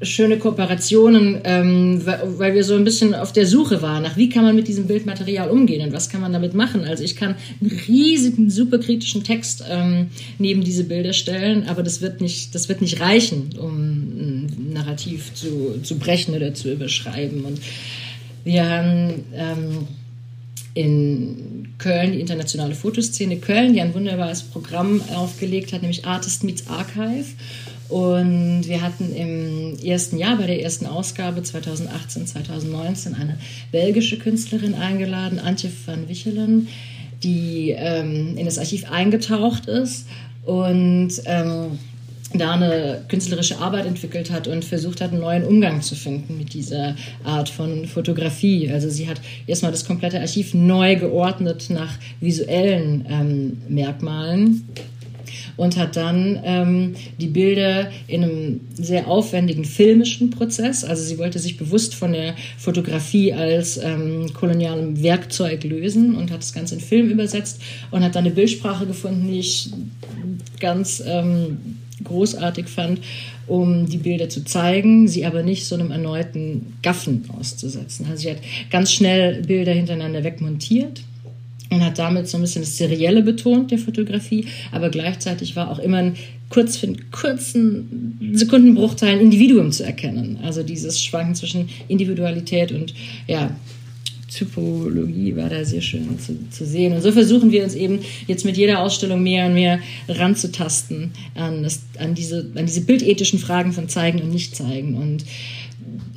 schöne 0.06 0.38
Kooperationen, 0.38 1.40
ähm, 1.44 2.02
weil 2.06 2.56
wir 2.56 2.64
so 2.64 2.76
ein 2.76 2.84
bisschen 2.84 3.14
auf 3.14 3.34
der 3.34 3.46
Suche 3.46 3.82
waren 3.82 4.04
nach, 4.04 4.18
wie 4.18 4.30
kann 4.30 4.44
man 4.44 4.56
mit 4.56 4.68
diesem 4.68 4.88
Bildmaterial 4.88 5.50
umgehen 5.50 5.86
und 5.86 5.94
was 5.94 6.10
kann 6.10 6.22
man 6.22 6.34
damit 6.34 6.54
machen. 6.54 6.84
Also 6.84 7.04
ich 7.04 7.16
kann 7.16 7.36
einen 7.62 7.72
riesigen, 7.88 8.50
super 8.50 8.80
kritischen 8.80 9.24
Text 9.24 9.64
ähm, 9.70 10.08
neben 10.40 10.64
diese 10.64 10.84
Bilder 10.84 11.14
stellen, 11.14 11.68
aber 11.68 11.84
das 11.84 12.02
wird 12.02 12.22
nicht, 12.22 12.56
das 12.56 12.70
wird 12.70 12.82
nicht 12.82 13.00
reichen, 13.00 13.50
um 13.60 13.78
ein 13.80 14.74
Narrativ 14.74 15.34
zu, 15.34 15.80
zu 15.84 15.98
brechen 15.98 16.36
oder 16.36 16.54
zu 16.54 16.72
überschreiben. 16.72 17.46
Und 17.46 17.60
wir 18.44 18.70
haben 18.70 19.24
ähm, 19.34 19.88
in 20.74 21.74
Köln 21.78 22.14
die 22.14 22.20
internationale 22.20 22.76
Fotoszene 22.76 23.38
Köln, 23.38 23.74
die 23.74 23.82
ein 23.82 23.94
wunderbares 23.94 24.44
Programm 24.44 25.02
aufgelegt 25.14 25.74
hat, 25.74 25.82
nämlich 25.82 26.06
Artist 26.06 26.44
Meets 26.44 26.68
Archive. 26.68 27.26
Und 27.90 28.64
wir 28.66 28.82
hatten 28.82 29.14
im 29.16 29.78
ersten 29.84 30.18
Jahr, 30.18 30.38
bei 30.38 30.48
der 30.48 30.62
ersten 30.62 30.86
Ausgabe 30.86 31.44
2018, 31.44 32.28
2019, 32.28 33.16
eine 33.16 33.38
belgische 33.72 34.18
Künstlerin 34.18 34.74
eingeladen, 34.74 35.40
Antje 35.40 35.70
van 35.86 36.08
Wichelen, 36.08 36.70
die 37.24 37.74
ähm, 37.78 38.38
in 38.38 38.46
das 38.46 38.58
Archiv 38.58 38.90
eingetaucht 38.90 39.68
ist 39.68 40.08
und 40.46 41.12
ähm, 41.26 41.78
da 42.34 42.54
eine 42.54 43.06
künstlerische 43.08 43.60
Arbeit 43.60 43.86
entwickelt 43.86 44.32
hat 44.32 44.48
und 44.48 44.66
versucht 44.66 45.02
hat, 45.02 45.12
einen 45.12 45.22
neuen 45.22 45.44
Umgang 45.44 45.82
zu 45.82 45.96
finden 45.96 46.38
mit 46.38 46.54
dieser 46.54 46.96
Art 47.24 47.50
von 47.50 47.86
Fotografie. 47.86 48.72
Also 48.72 48.90
sie 48.90 49.08
hat 49.08 49.22
erstmal 49.46 49.72
das 49.72 49.86
komplette 49.86 50.20
Archiv 50.20 50.54
neu 50.54 50.96
geordnet 50.96 51.70
nach 51.70 51.94
visuellen 52.20 53.06
ähm, 53.08 53.62
Merkmalen 53.70 54.68
und 55.58 55.78
hat 55.78 55.96
dann 55.96 56.40
ähm, 56.44 56.96
die 57.20 57.28
Bilder 57.28 57.92
in 58.08 58.24
einem 58.24 58.62
sehr 58.76 59.08
aufwendigen 59.08 59.66
filmischen 59.66 60.30
Prozess, 60.30 60.84
also 60.84 61.04
sie 61.04 61.18
wollte 61.18 61.40
sich 61.40 61.58
bewusst 61.58 61.96
von 61.96 62.14
der 62.14 62.36
Fotografie 62.58 63.34
als 63.34 63.78
ähm, 63.78 64.34
kolonialem 64.34 65.02
Werkzeug 65.02 65.64
lösen 65.64 66.16
und 66.16 66.32
hat 66.32 66.40
das 66.40 66.54
Ganze 66.54 66.76
in 66.76 66.82
Film 66.82 67.10
übersetzt 67.10 67.62
und 67.92 68.04
hat 68.04 68.16
dann 68.16 68.26
eine 68.26 68.34
Bildsprache 68.34 68.86
gefunden, 68.86 69.28
die 69.28 69.40
ich 69.40 69.72
ganz 70.60 71.04
ähm, 71.06 71.58
großartig 72.04 72.68
fand, 72.68 73.00
um 73.48 73.88
die 73.88 73.98
Bilder 73.98 74.30
zu 74.30 74.44
zeigen, 74.44 75.08
sie 75.08 75.26
aber 75.26 75.44
nicht 75.44 75.66
so 75.66 75.76
einem 75.76 75.92
erneuten 75.92 76.78
Gaffen 76.82 77.30
auszusetzen. 77.38 78.08
Also 78.10 78.24
sie 78.24 78.32
hat 78.32 78.38
ganz 78.72 78.92
schnell 78.92 79.44
Bilder 79.44 79.74
hintereinander 79.74 80.24
wegmontiert 80.24 81.02
und 81.74 81.86
hat 81.86 82.00
damit 82.00 82.28
so 82.28 82.38
ein 82.38 82.42
bisschen 82.42 82.62
das 82.62 82.78
Serielle 82.78 83.22
betont 83.22 83.72
der 83.72 83.78
Fotografie, 83.78 84.46
aber 84.72 84.90
gleichzeitig 84.90 85.56
war 85.56 85.72
auch 85.72 85.80
immer 85.80 85.98
ein 85.98 86.16
kurz 86.50 86.78
für 86.78 86.88
einen 86.88 87.10
kurzen 87.12 88.34
Sekundenbruchteil 88.34 89.14
ein 89.14 89.22
Individuum 89.22 89.72
zu 89.72 89.84
erkennen. 89.84 90.38
Also 90.44 90.62
dieses 90.62 91.04
Schwanken 91.04 91.34
zwischen 91.34 91.68
Individualität 91.88 92.72
und 92.72 92.94
ja, 93.28 93.56
Typologie 94.32 95.36
war 95.36 95.50
da 95.50 95.64
sehr 95.64 95.82
schön 95.82 96.20
zu, 96.20 96.50
zu, 96.50 96.66
sehen. 96.66 96.94
Und 96.94 97.02
so 97.02 97.12
versuchen 97.12 97.52
wir 97.52 97.64
uns 97.64 97.76
eben 97.76 98.00
jetzt 98.28 98.46
mit 98.46 98.58
jeder 98.58 98.82
Ausstellung 98.82 99.22
mehr 99.22 99.46
und 99.46 99.54
mehr 99.54 99.80
ranzutasten 100.08 101.12
an, 101.36 101.64
das, 101.64 101.84
an, 102.00 102.16
diese, 102.16 102.52
an 102.56 102.66
diese 102.66 102.82
bildethischen 102.82 103.40
Fragen 103.40 103.74
von 103.74 103.90
Zeigen 103.90 104.22
und 104.22 104.30
Nicht-Zeigen. 104.30 104.96
Und 104.96 105.26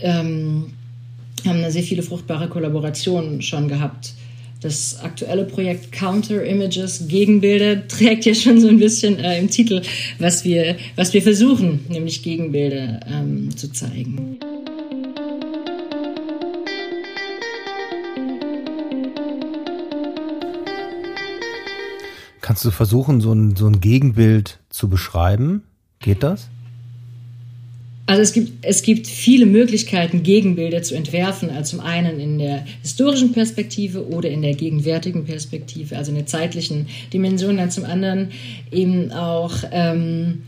ähm, 0.01 0.67
haben 1.47 1.63
da 1.63 1.71
sehr 1.71 1.83
viele 1.83 2.03
fruchtbare 2.03 2.49
Kollaborationen 2.49 3.43
schon 3.43 3.69
gehabt 3.69 4.15
das 4.61 4.99
aktuelle 5.01 5.45
Projekt 5.45 5.93
Counter 5.93 6.45
Images, 6.45 7.09
Gegenbilder, 7.09 7.87
trägt 7.89 8.25
ja 8.25 8.35
schon 8.35 8.61
so 8.61 8.69
ein 8.69 8.79
bisschen 8.79 9.19
äh, 9.19 9.39
im 9.39 9.51
Titel, 9.51 9.83
was 10.19 10.45
wir, 10.45 10.77
was 10.97 11.13
wir 11.13 11.23
versuchen, 11.23 11.85
nämlich 11.89 12.23
Gegenbilder 12.23 13.01
ähm, 13.07 13.57
zu 13.57 13.73
zeigen. 13.73 14.39
Kannst 22.41 22.65
du 22.65 22.71
versuchen, 22.71 23.21
so 23.21 23.33
ein, 23.33 23.57
so 23.57 23.67
ein 23.67 23.81
Gegenbild 23.81 24.61
zu 24.71 24.89
beschreiben? 24.89 25.65
Geht 25.99 26.23
das? 26.23 26.49
Also 28.09 28.23
es 28.23 28.33
gibt, 28.33 28.65
es 28.65 28.83
gibt 28.83 29.09
viele 29.09 29.47
Möglichkeiten, 29.47 30.23
Gegenbilder 30.23 30.83
zu 30.83 30.95
entwerfen. 30.95 31.51
Also 31.51 31.77
zum 31.77 31.81
einen 31.85 32.21
in 32.21 32.39
der 32.39 32.65
historischen 32.83 33.33
Perspektive 33.33 34.07
oder 34.09 34.31
in 34.31 34.43
der 34.43 34.55
gegenwärtigen 34.55 35.25
Perspektive, 35.25 35.97
also 35.97 36.13
in 36.13 36.17
der 36.17 36.27
zeitlichen 36.27 36.87
Dimension. 37.13 37.57
Dann 37.57 37.73
zum 37.73 37.85
anderen 37.85 38.31
eben 38.71 39.11
auch 39.11 39.57
ähm, 39.73 40.43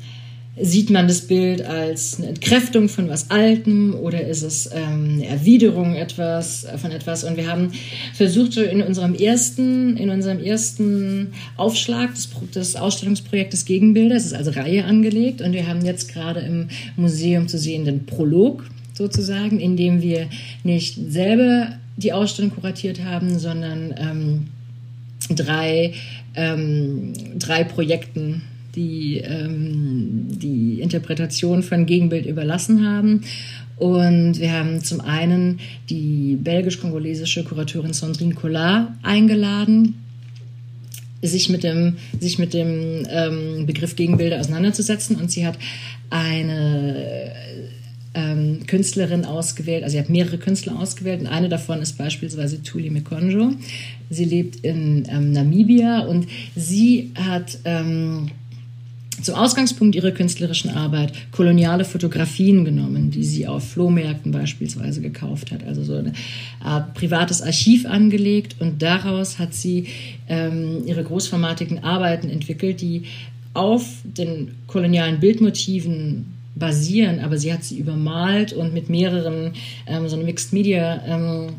Sieht 0.60 0.90
man 0.90 1.06
das 1.06 1.22
Bild 1.22 1.62
als 1.62 2.18
eine 2.18 2.28
Entkräftung 2.28 2.88
von 2.88 3.08
was 3.08 3.30
Altem 3.30 3.94
oder 3.94 4.26
ist 4.26 4.42
es 4.42 4.68
ähm, 4.72 5.14
eine 5.14 5.26
Erwiderung 5.26 5.94
etwas, 5.94 6.64
äh, 6.64 6.78
von 6.78 6.90
etwas? 6.90 7.24
Und 7.24 7.36
wir 7.36 7.48
haben 7.48 7.72
versucht, 8.14 8.56
in 8.56 8.82
unserem 8.82 9.14
ersten, 9.14 9.96
in 9.96 10.10
unserem 10.10 10.42
ersten 10.42 11.32
Aufschlag 11.56 12.14
des, 12.14 12.30
des 12.54 12.76
Ausstellungsprojektes 12.76 13.64
Gegenbilder, 13.64 14.16
es 14.16 14.26
ist 14.26 14.34
also 14.34 14.50
Reihe 14.50 14.84
angelegt 14.84 15.42
und 15.42 15.52
wir 15.52 15.66
haben 15.66 15.84
jetzt 15.84 16.12
gerade 16.12 16.40
im 16.40 16.68
Museum 16.96 17.48
zu 17.48 17.58
sehen 17.58 17.84
den 17.84 18.06
Prolog 18.06 18.64
sozusagen, 18.94 19.60
in 19.60 19.76
dem 19.76 20.02
wir 20.02 20.28
nicht 20.64 20.98
selber 21.08 21.78
die 21.96 22.12
Ausstellung 22.12 22.52
kuratiert 22.52 23.04
haben, 23.04 23.38
sondern 23.38 23.94
ähm, 23.96 24.46
drei, 25.34 25.94
ähm, 26.34 27.12
drei 27.38 27.64
Projekten 27.64 28.42
die 28.78 29.18
ähm, 29.18 30.26
die 30.28 30.80
Interpretation 30.80 31.62
von 31.62 31.84
Gegenbild 31.84 32.26
überlassen 32.26 32.86
haben. 32.86 33.22
Und 33.76 34.40
wir 34.40 34.52
haben 34.52 34.82
zum 34.82 35.00
einen 35.00 35.60
die 35.90 36.36
belgisch-kongolesische 36.40 37.44
Kuratorin 37.44 37.92
Sandrine 37.92 38.34
Collard 38.34 38.88
eingeladen, 39.02 39.94
sich 41.22 41.48
mit 41.48 41.62
dem, 41.62 41.96
sich 42.18 42.38
mit 42.38 42.54
dem 42.54 43.06
ähm, 43.08 43.66
Begriff 43.66 43.96
Gegenbilder 43.96 44.40
auseinanderzusetzen. 44.40 45.16
Und 45.16 45.30
sie 45.30 45.46
hat 45.46 45.58
eine 46.10 47.32
ähm, 48.14 48.66
Künstlerin 48.66 49.24
ausgewählt, 49.24 49.84
also 49.84 49.92
sie 49.92 50.00
hat 50.00 50.08
mehrere 50.08 50.38
Künstler 50.38 50.78
ausgewählt 50.78 51.20
und 51.20 51.26
eine 51.26 51.48
davon 51.48 51.80
ist 51.80 51.98
beispielsweise 51.98 52.62
Tuli 52.62 52.90
Mekonjo. 52.90 53.52
Sie 54.10 54.24
lebt 54.24 54.56
in 54.64 55.06
ähm, 55.08 55.32
Namibia 55.32 56.00
und 56.00 56.26
sie 56.56 57.12
hat 57.14 57.58
ähm, 57.64 58.30
zum 59.22 59.34
Ausgangspunkt 59.34 59.94
ihrer 59.94 60.10
künstlerischen 60.10 60.70
Arbeit 60.70 61.12
koloniale 61.32 61.84
Fotografien 61.84 62.64
genommen, 62.64 63.10
die 63.10 63.24
sie 63.24 63.46
auf 63.46 63.70
Flohmärkten 63.70 64.32
beispielsweise 64.32 65.00
gekauft 65.00 65.52
hat. 65.52 65.64
Also 65.64 65.82
so 65.82 65.94
ein 65.94 66.14
privates 66.94 67.42
Archiv 67.42 67.86
angelegt 67.86 68.56
und 68.60 68.82
daraus 68.82 69.38
hat 69.38 69.54
sie 69.54 69.86
ähm, 70.28 70.82
ihre 70.86 71.04
großformatigen 71.04 71.84
Arbeiten 71.84 72.28
entwickelt, 72.28 72.80
die 72.80 73.04
auf 73.54 73.84
den 74.04 74.52
kolonialen 74.66 75.20
Bildmotiven 75.20 76.26
basieren, 76.54 77.20
aber 77.20 77.38
sie 77.38 77.52
hat 77.52 77.64
sie 77.64 77.78
übermalt 77.78 78.52
und 78.52 78.74
mit 78.74 78.88
mehreren, 78.88 79.52
ähm, 79.86 80.08
so 80.08 80.16
eine 80.16 80.24
Mixed 80.24 80.52
Media 80.52 81.02
ähm, 81.06 81.54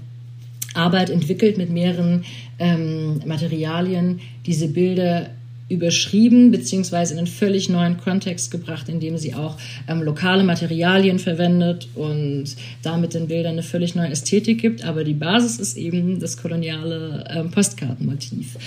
Arbeit 0.74 1.10
entwickelt 1.10 1.58
mit 1.58 1.70
mehreren 1.70 2.24
ähm, 2.60 3.22
Materialien, 3.26 4.20
diese 4.46 4.68
Bilder 4.68 5.30
überschrieben 5.70 6.52
beziehungsweise 6.52 7.14
in 7.14 7.20
einen 7.20 7.28
völlig 7.28 7.70
neuen 7.70 7.98
Kontext 7.98 8.52
gebracht, 8.52 8.90
indem 8.90 9.18
sie 9.18 9.36
auch 9.36 9.58
ähm, 9.88 10.02
lokale 10.02 10.44
Materialien 10.44 11.20
verwendet 11.20 11.88
und 11.96 12.56
damit 12.82 13.14
den 13.14 13.28
Bildern 13.28 13.54
eine 13.54 13.64
völlig 13.64 13.96
neue 13.96 14.10
Ästhetik 14.10 14.60
gibt. 14.60 14.84
Aber 14.84 15.04
die 15.04 15.14
Basis 15.14 15.60
ist 15.60 15.78
eben 15.78 16.20
das 16.20 16.38
koloniale 16.38 17.24
ähm, 17.30 17.52
Postkartenmotiv. 17.52 18.58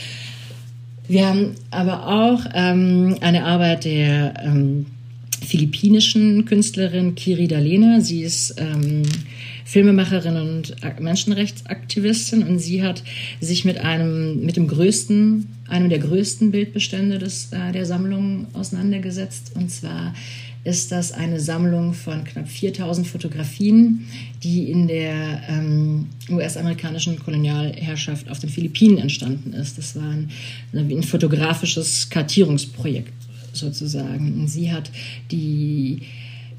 Wir 1.08 1.28
haben 1.28 1.56
aber 1.70 2.06
auch 2.06 2.46
ähm, 2.54 3.16
eine 3.20 3.44
Arbeit 3.44 3.84
der 3.84 4.34
ähm, 4.44 4.86
philippinischen 5.44 6.44
Künstlerin 6.44 7.16
Kiri 7.16 7.48
Dalena. 7.48 8.00
Sie 8.00 8.22
ist 8.22 8.54
ähm, 8.58 9.02
Filmemacherin 9.64 10.36
und 10.36 10.76
Menschenrechtsaktivistin 11.00 12.42
und 12.42 12.58
sie 12.58 12.82
hat 12.82 13.02
sich 13.40 13.64
mit 13.64 13.78
einem, 13.78 14.44
mit 14.44 14.56
dem 14.56 14.68
größten, 14.68 15.48
einem 15.68 15.88
der 15.88 15.98
größten 15.98 16.50
Bildbestände 16.50 17.18
des, 17.18 17.52
äh, 17.52 17.72
der 17.72 17.86
Sammlung 17.86 18.46
auseinandergesetzt. 18.52 19.52
Und 19.54 19.70
zwar 19.70 20.14
ist 20.64 20.92
das 20.92 21.12
eine 21.12 21.40
Sammlung 21.40 21.92
von 21.92 22.22
knapp 22.24 22.48
4000 22.48 23.06
Fotografien, 23.06 24.06
die 24.44 24.70
in 24.70 24.86
der 24.86 25.42
ähm, 25.48 26.06
US-amerikanischen 26.30 27.18
Kolonialherrschaft 27.18 28.28
auf 28.30 28.38
den 28.38 28.50
Philippinen 28.50 28.98
entstanden 28.98 29.52
ist. 29.54 29.78
Das 29.78 29.96
war 29.96 30.08
ein, 30.08 30.30
ein 30.72 31.02
fotografisches 31.02 32.08
Kartierungsprojekt 32.10 33.12
sozusagen. 33.52 34.40
Und 34.40 34.48
sie 34.48 34.72
hat 34.72 34.90
die 35.30 36.02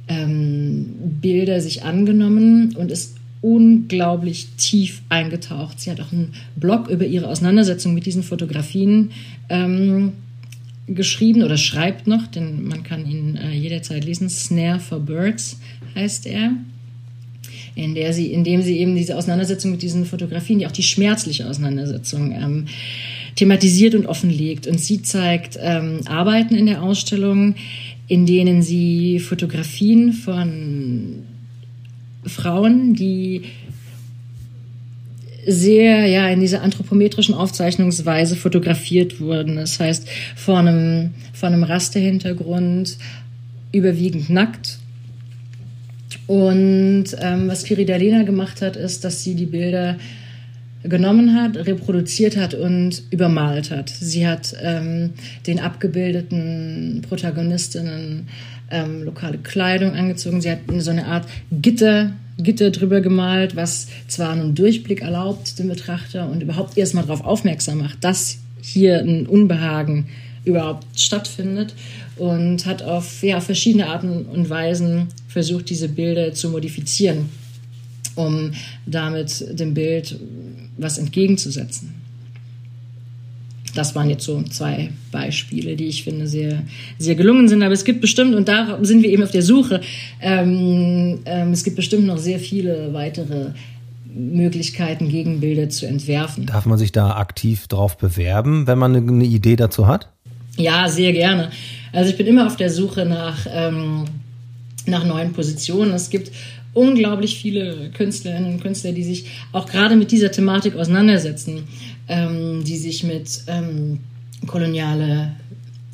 ähm, 0.07 1.19
Bilder 1.21 1.61
sich 1.61 1.83
angenommen 1.83 2.75
und 2.75 2.91
ist 2.91 3.15
unglaublich 3.41 4.47
tief 4.57 5.01
eingetaucht. 5.09 5.79
Sie 5.79 5.91
hat 5.91 5.99
auch 5.99 6.11
einen 6.11 6.33
Blog 6.55 6.87
über 6.87 7.05
ihre 7.05 7.27
Auseinandersetzung 7.27 7.93
mit 7.93 8.05
diesen 8.05 8.23
Fotografien 8.23 9.11
ähm, 9.49 10.13
geschrieben 10.87 11.43
oder 11.43 11.57
schreibt 11.57 12.07
noch, 12.07 12.27
denn 12.27 12.63
man 12.63 12.83
kann 12.83 13.05
ihn 13.05 13.35
äh, 13.35 13.51
jederzeit 13.51 14.05
lesen. 14.05 14.29
Snare 14.29 14.79
for 14.79 14.99
Birds 14.99 15.59
heißt 15.95 16.25
er. 16.25 16.53
In, 17.75 17.95
der 17.95 18.13
sie, 18.13 18.31
in 18.31 18.43
dem 18.43 18.61
sie 18.61 18.77
eben 18.77 18.95
diese 18.95 19.17
Auseinandersetzung 19.17 19.71
mit 19.71 19.81
diesen 19.81 20.05
Fotografien, 20.05 20.59
die 20.59 20.67
auch 20.67 20.71
die 20.71 20.83
schmerzliche 20.83 21.49
Auseinandersetzung 21.49 22.31
ähm, 22.31 22.65
thematisiert 23.35 23.95
und 23.95 24.05
offenlegt. 24.05 24.67
Und 24.67 24.79
sie 24.79 25.01
zeigt 25.01 25.57
ähm, 25.59 26.01
Arbeiten 26.05 26.55
in 26.55 26.67
der 26.67 26.83
Ausstellung, 26.83 27.55
in 28.07 28.25
denen 28.25 28.61
sie 28.61 29.19
Fotografien 29.19 30.13
von 30.13 31.23
Frauen, 32.25 32.93
die 32.93 33.43
sehr 35.45 36.07
ja 36.07 36.27
in 36.29 36.39
dieser 36.39 36.61
anthropometrischen 36.61 37.35
Aufzeichnungsweise 37.35 38.35
fotografiert 38.35 39.19
wurden. 39.19 39.57
Das 39.57 39.79
heißt 39.79 40.07
vor 40.35 40.59
einem 40.59 41.13
vor 41.33 41.49
einem 41.49 41.63
Rasterhintergrund 41.63 42.97
überwiegend 43.71 44.29
nackt. 44.29 44.79
Und 46.27 47.05
ähm, 47.19 47.47
was 47.47 47.63
Dalena 47.85 48.23
gemacht 48.23 48.61
hat, 48.61 48.77
ist, 48.77 49.03
dass 49.03 49.23
sie 49.23 49.35
die 49.35 49.45
Bilder 49.45 49.97
genommen 50.83 51.35
hat, 51.35 51.55
reproduziert 51.55 52.37
hat 52.37 52.53
und 52.53 53.03
übermalt 53.09 53.71
hat. 53.71 53.89
Sie 53.89 54.27
hat 54.27 54.55
ähm, 54.61 55.11
den 55.47 55.59
abgebildeten 55.59 57.01
Protagonistinnen 57.07 58.27
ähm, 58.69 59.03
lokale 59.03 59.37
Kleidung 59.37 59.93
angezogen. 59.93 60.41
Sie 60.41 60.51
hat 60.51 60.59
so 60.77 60.91
eine 60.91 61.05
Art 61.05 61.25
Gitter, 61.51 62.11
Gitter 62.37 62.71
drüber 62.71 63.01
gemalt, 63.01 63.55
was 63.55 63.87
zwar 64.07 64.31
einen 64.31 64.55
Durchblick 64.55 65.01
erlaubt 65.01 65.57
dem 65.59 65.69
Betrachter 65.69 66.29
und 66.29 66.43
überhaupt 66.43 66.77
erstmal 66.77 67.05
darauf 67.05 67.23
aufmerksam 67.23 67.77
macht, 67.77 68.03
dass 68.03 68.39
hier 68.61 68.99
ein 68.99 69.27
Unbehagen 69.27 70.07
überhaupt 70.45 70.99
stattfindet 70.99 71.73
und 72.17 72.65
hat 72.65 72.83
auf 72.83 73.23
ja, 73.23 73.39
verschiedene 73.39 73.87
Arten 73.87 74.25
und 74.25 74.49
Weisen 74.49 75.07
versucht, 75.27 75.69
diese 75.69 75.87
Bilder 75.87 76.33
zu 76.33 76.49
modifizieren 76.49 77.29
um 78.15 78.51
damit 78.85 79.45
dem 79.59 79.73
Bild 79.73 80.19
was 80.77 80.97
entgegenzusetzen. 80.97 81.93
Das 83.75 83.95
waren 83.95 84.09
jetzt 84.09 84.23
so 84.23 84.41
zwei 84.43 84.91
Beispiele, 85.11 85.75
die 85.75 85.85
ich 85.85 86.03
finde 86.03 86.27
sehr, 86.27 86.61
sehr 86.99 87.15
gelungen 87.15 87.47
sind. 87.47 87.63
Aber 87.63 87.73
es 87.73 87.83
gibt 87.83 88.01
bestimmt, 88.01 88.35
und 88.35 88.47
da 88.47 88.77
sind 88.83 89.01
wir 89.01 89.09
eben 89.09 89.23
auf 89.23 89.31
der 89.31 89.41
Suche, 89.41 89.81
ähm, 90.21 91.19
ähm, 91.25 91.51
es 91.51 91.63
gibt 91.63 91.75
bestimmt 91.75 92.05
noch 92.05 92.19
sehr 92.19 92.39
viele 92.39 92.93
weitere 92.93 93.51
Möglichkeiten, 94.13 95.09
Gegenbilder 95.09 95.69
zu 95.69 95.87
entwerfen. 95.87 96.45
Darf 96.45 96.67
man 96.67 96.77
sich 96.77 96.91
da 96.91 97.15
aktiv 97.15 97.67
drauf 97.67 97.97
bewerben, 97.97 98.67
wenn 98.67 98.77
man 98.77 98.95
eine 98.95 99.25
Idee 99.25 99.55
dazu 99.55 99.87
hat? 99.87 100.09
Ja, 100.55 100.87
sehr 100.87 101.13
gerne. 101.13 101.49
Also 101.91 102.11
ich 102.11 102.17
bin 102.17 102.27
immer 102.27 102.45
auf 102.45 102.57
der 102.57 102.69
Suche 102.69 103.05
nach, 103.05 103.47
ähm, 103.49 104.05
nach 104.85 105.03
neuen 105.03 105.33
Positionen. 105.33 105.93
Es 105.93 106.11
gibt 106.11 106.31
unglaublich 106.73 107.37
viele 107.37 107.89
Künstlerinnen 107.91 108.53
und 108.53 108.61
Künstler, 108.61 108.91
die 108.91 109.03
sich 109.03 109.25
auch 109.51 109.65
gerade 109.65 109.95
mit 109.95 110.11
dieser 110.11 110.31
Thematik 110.31 110.75
auseinandersetzen, 110.75 111.63
ähm, 112.07 112.63
die 112.63 112.77
sich 112.77 113.03
mit 113.03 113.43
ähm, 113.47 113.99
koloniale 114.47 115.33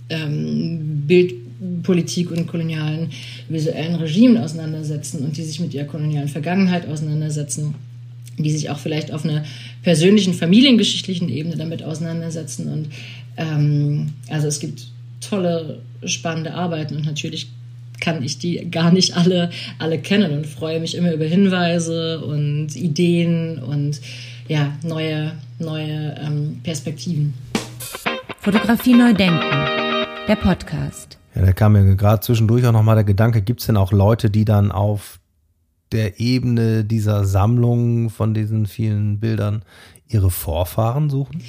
ähm, 0.10 1.04
Bildpolitik 1.06 2.32
und 2.32 2.48
kolonialen 2.48 3.10
visuellen 3.50 3.96
Regimen 3.96 4.38
auseinandersetzen 4.38 5.24
und 5.24 5.38
die 5.38 5.44
sich 5.44 5.60
mit 5.60 5.74
ihrer 5.74 5.86
kolonialen 5.86 6.30
Vergangenheit 6.30 6.88
auseinandersetzen, 6.88 7.76
die 8.38 8.52
sich 8.52 8.70
auch 8.70 8.80
vielleicht 8.80 9.12
auf 9.12 9.26
einer 9.26 9.44
persönlichen, 9.84 10.34
familiengeschichtlichen 10.34 11.30
Ebene 11.30 11.58
damit 11.58 11.84
auseinandersetzen. 11.84 12.72
Und 12.72 12.88
ähm, 13.38 14.14
also 14.30 14.48
es 14.48 14.60
gibt 14.60 14.88
tolle, 15.20 15.82
spannende 16.06 16.54
Arbeiten 16.54 16.96
und 16.96 17.06
natürlich 17.06 17.50
kann 18.00 18.24
ich 18.24 18.40
die 18.40 18.70
gar 18.70 18.92
nicht 18.92 19.16
alle, 19.16 19.50
alle 19.78 20.00
kennen 20.00 20.32
und 20.32 20.48
freue 20.48 20.80
mich 20.80 20.96
immer 20.96 21.14
über 21.14 21.26
Hinweise 21.26 22.24
und 22.24 22.76
Ideen 22.76 23.60
und 23.60 24.00
ja, 24.48 24.74
neue, 24.84 25.34
neue 25.60 26.16
ähm, 26.20 26.60
Perspektiven. 26.64 27.34
Fotografie 28.40 28.94
neu 28.94 29.14
denken, 29.14 29.46
der 30.28 30.36
Podcast. 30.36 31.18
Ja, 31.36 31.44
da 31.44 31.54
kam 31.54 31.74
mir 31.74 31.96
gerade 31.96 32.22
zwischendurch 32.22 32.66
auch 32.66 32.72
nochmal 32.72 32.96
der 32.96 33.04
Gedanke, 33.04 33.42
gibt 33.42 33.60
es 33.60 33.68
denn 33.68 33.78
auch 33.78 33.92
Leute, 33.92 34.30
die 34.30 34.46
dann 34.46 34.72
auf 34.72 35.20
der 35.92 36.20
Ebene 36.20 36.84
dieser 36.84 37.26
Sammlung 37.26 38.10
von 38.10 38.34
diesen 38.34 38.66
vielen 38.66 39.20
Bildern 39.20 39.64
ihre 40.08 40.32
Vorfahren 40.32 41.10
suchen? 41.10 41.42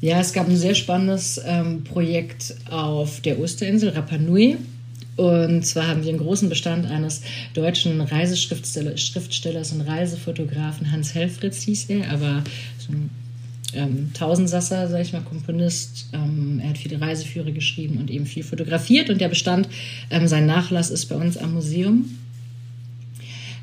Ja, 0.00 0.18
es 0.18 0.32
gab 0.32 0.48
ein 0.48 0.56
sehr 0.56 0.74
spannendes 0.74 1.40
ähm, 1.46 1.84
Projekt 1.84 2.56
auf 2.70 3.20
der 3.20 3.38
Osterinsel, 3.38 3.90
Rapa 3.90 4.18
Nui. 4.18 4.56
Und 5.16 5.66
zwar 5.66 5.88
haben 5.88 6.02
wir 6.02 6.08
einen 6.08 6.18
großen 6.18 6.48
Bestand 6.48 6.86
eines 6.90 7.22
deutschen 7.54 8.00
Reiseschriftstellers 8.00 9.72
und 9.72 9.82
Reisefotografen, 9.82 10.90
Hans 10.90 11.14
Helfritz 11.14 11.62
hieß 11.62 11.90
er, 11.90 12.10
aber 12.10 12.42
so 12.78 12.92
ein 12.92 13.10
ähm, 13.74 14.10
Tausendsasser, 14.14 14.88
sag 14.88 15.00
ich 15.00 15.12
mal, 15.12 15.22
Komponist. 15.22 16.08
Ähm, 16.12 16.60
er 16.62 16.70
hat 16.70 16.78
viele 16.78 17.00
Reiseführer 17.00 17.52
geschrieben 17.52 17.98
und 17.98 18.10
eben 18.10 18.26
viel 18.26 18.42
fotografiert. 18.42 19.10
Und 19.10 19.20
der 19.20 19.28
Bestand, 19.28 19.68
ähm, 20.10 20.28
sein 20.28 20.46
Nachlass 20.46 20.90
ist 20.90 21.06
bei 21.06 21.14
uns 21.14 21.36
am 21.36 21.54
Museum. 21.54 22.04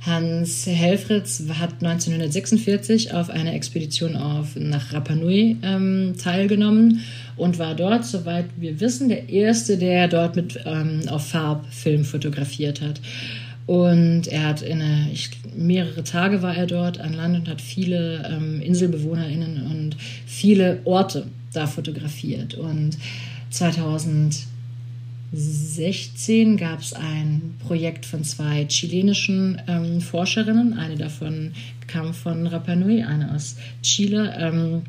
Hans 0.01 0.65
Helfritz 0.65 1.43
hat 1.59 1.83
1946 1.83 3.13
auf 3.13 3.29
einer 3.29 3.53
Expedition 3.53 4.15
auf, 4.15 4.55
nach 4.55 4.93
Rapa 4.93 5.13
Nui 5.13 5.57
ähm, 5.61 6.15
teilgenommen 6.17 7.01
und 7.39 7.59
war 7.59 7.75
dort, 7.75 8.05
soweit 8.05 8.45
wir 8.57 8.79
wissen, 8.79 9.09
der 9.09 9.29
Erste, 9.29 9.77
der 9.77 10.07
dort 10.07 10.35
mit 10.35 10.59
ähm, 10.65 11.01
auf 11.09 11.29
Farbfilm 11.29 12.03
fotografiert 12.03 12.81
hat. 12.81 13.01
Und 13.65 14.27
er 14.27 14.47
hat 14.47 14.61
in 14.61 14.81
eine, 14.81 15.11
ich, 15.11 15.29
mehrere 15.55 16.03
Tage 16.03 16.41
war 16.41 16.55
er 16.55 16.65
dort 16.65 16.99
an 16.99 17.13
Land 17.13 17.35
und 17.35 17.49
hat 17.49 17.61
viele 17.61 18.27
ähm, 18.29 18.61
InselbewohnerInnen 18.61 19.65
und 19.67 19.95
viele 20.25 20.79
Orte 20.85 21.27
da 21.53 21.67
fotografiert. 21.67 22.55
Und 22.55 22.97
2000 23.51 24.47
2016 25.31 26.57
gab 26.57 26.79
es 26.79 26.93
ein 26.93 27.55
Projekt 27.59 28.05
von 28.05 28.23
zwei 28.23 28.65
chilenischen 28.65 29.61
ähm, 29.67 30.01
Forscherinnen. 30.01 30.73
Eine 30.73 30.95
davon 30.95 31.51
kam 31.87 32.13
von 32.13 32.47
Rapa 32.47 32.75
Nui, 32.75 33.03
eine 33.03 33.33
aus 33.33 33.57
Chile, 33.83 34.33
ähm, 34.39 34.81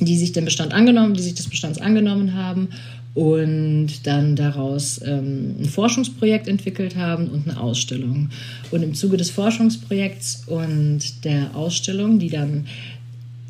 die 0.00 0.16
sich 0.16 0.32
den 0.32 0.44
Bestand 0.44 0.72
angenommen, 0.72 1.14
die 1.14 1.22
sich 1.22 1.34
des 1.34 1.48
Bestands 1.48 1.78
angenommen 1.78 2.34
haben 2.34 2.68
und 3.14 4.06
dann 4.06 4.36
daraus 4.36 5.00
ähm, 5.04 5.56
ein 5.60 5.68
Forschungsprojekt 5.68 6.48
entwickelt 6.48 6.96
haben 6.96 7.28
und 7.28 7.48
eine 7.48 7.60
Ausstellung. 7.60 8.30
Und 8.70 8.82
im 8.82 8.94
Zuge 8.94 9.16
des 9.16 9.30
Forschungsprojekts 9.30 10.44
und 10.46 11.24
der 11.24 11.54
Ausstellung, 11.54 12.18
die 12.18 12.30
dann 12.30 12.66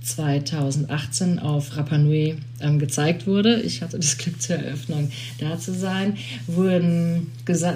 2018 0.02 1.38
auf 1.38 1.76
Rapa 1.76 1.98
Nui 1.98 2.36
ähm, 2.60 2.78
gezeigt 2.78 3.26
wurde. 3.26 3.60
Ich 3.60 3.82
hatte 3.82 3.98
das 3.98 4.16
Glück 4.16 4.40
zur 4.40 4.56
Eröffnung 4.56 5.10
da 5.38 5.58
zu 5.58 5.74
sein, 5.74 6.16
wurden 6.46 7.30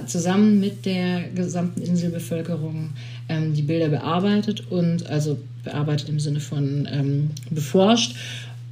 zusammen 0.06 0.58
mit 0.58 0.86
der 0.86 1.28
gesamten 1.34 1.82
Inselbevölkerung 1.82 2.90
ähm, 3.28 3.54
die 3.54 3.62
Bilder 3.62 3.88
bearbeitet 3.88 4.70
und 4.70 5.06
also 5.06 5.38
bearbeitet 5.62 6.08
im 6.08 6.18
Sinne 6.18 6.40
von 6.40 6.88
ähm, 6.90 7.30
beforscht. 7.50 8.16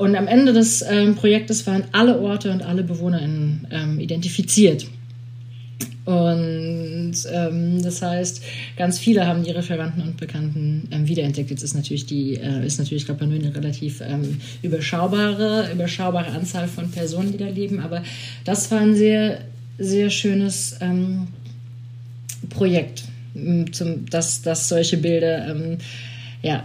Und 0.02 0.16
am 0.16 0.26
Ende 0.26 0.52
des 0.52 0.82
ähm, 0.82 1.14
Projektes 1.14 1.64
waren 1.68 1.84
alle 1.92 2.18
Orte 2.18 2.50
und 2.50 2.62
alle 2.62 2.82
BewohnerInnen 2.82 3.68
ähm, 3.70 4.00
identifiziert. 4.00 4.84
Und 6.04 7.14
ähm, 7.32 7.80
das 7.80 8.02
heißt, 8.02 8.42
ganz 8.76 8.98
viele 8.98 9.28
haben 9.28 9.44
ihre 9.44 9.62
Verwandten 9.62 10.00
und 10.02 10.16
Bekannten 10.16 10.88
ähm, 10.90 11.06
wiederentdeckt. 11.06 11.50
Jetzt 11.50 11.62
ist 11.62 11.74
natürlich 11.74 12.06
die, 12.06 12.34
äh, 12.34 12.66
ist 12.66 12.80
natürlich 12.80 13.08
Rapa 13.08 13.24
Nui 13.24 13.38
eine 13.38 13.54
relativ 13.54 14.00
ähm, 14.00 14.40
überschaubare, 14.62 15.70
überschaubare 15.72 16.32
Anzahl 16.32 16.66
von 16.66 16.90
Personen, 16.90 17.30
die 17.30 17.38
da 17.38 17.46
leben. 17.46 17.78
Aber 17.78 18.02
das 18.44 18.72
war 18.72 18.80
ein 18.80 18.96
sehr 18.96 19.38
sehr 19.78 20.10
schönes 20.10 20.78
ähm, 20.80 21.28
Projekt, 22.50 23.04
zum, 23.70 24.06
dass, 24.10 24.42
dass 24.42 24.68
solche 24.68 24.96
Bilder 24.96 25.48
ähm, 25.48 25.78
ja, 26.42 26.64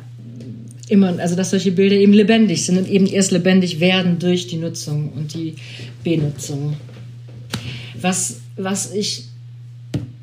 immer, 0.89 1.19
also 1.19 1.35
dass 1.35 1.51
solche 1.51 1.71
Bilder 1.71 1.95
eben 1.95 2.13
lebendig 2.13 2.65
sind 2.65 2.77
und 2.77 2.89
eben 2.89 3.05
erst 3.05 3.31
lebendig 3.31 3.79
werden 3.79 4.19
durch 4.19 4.47
die 4.47 4.57
Nutzung 4.57 5.11
und 5.13 5.33
die 5.33 5.55
Benutzung. 6.03 6.77
Was, 7.99 8.39
was 8.55 8.93
ich 8.93 9.25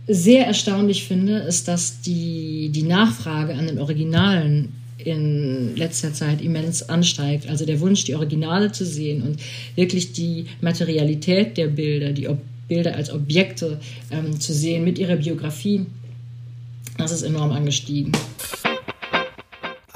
sehr 0.07 0.47
erstaunlich 0.47 1.05
finde, 1.05 1.39
ist, 1.39 1.69
dass 1.69 2.01
die, 2.01 2.71
die 2.71 2.83
Nachfrage 2.83 3.55
an 3.55 3.67
den 3.67 3.79
Originalen 3.79 4.73
in 4.99 5.77
letzter 5.77 6.13
Zeit 6.13 6.41
immens 6.41 6.89
ansteigt. 6.89 7.49
Also 7.49 7.67
der 7.67 7.81
Wunsch, 7.81 8.05
die 8.05 8.15
Originale 8.15 8.73
zu 8.73 8.87
sehen 8.87 9.23
und 9.23 9.41
wirklich 9.75 10.13
die 10.13 10.47
Materialität 10.61 11.57
der 11.57 11.69
Bilder, 11.69 12.13
die 12.13 12.29
Ob 12.29 12.39
Bilder 12.67 12.95
als 12.95 13.13
Objekte 13.13 13.79
ähm, 14.11 14.41
zu 14.41 14.55
sehen 14.55 14.85
mit 14.85 14.99
ihrer 14.99 15.17
Biografie, 15.17 15.85
das 16.97 17.13
ist 17.13 17.23
enorm 17.23 17.51
angestiegen. 17.51 18.13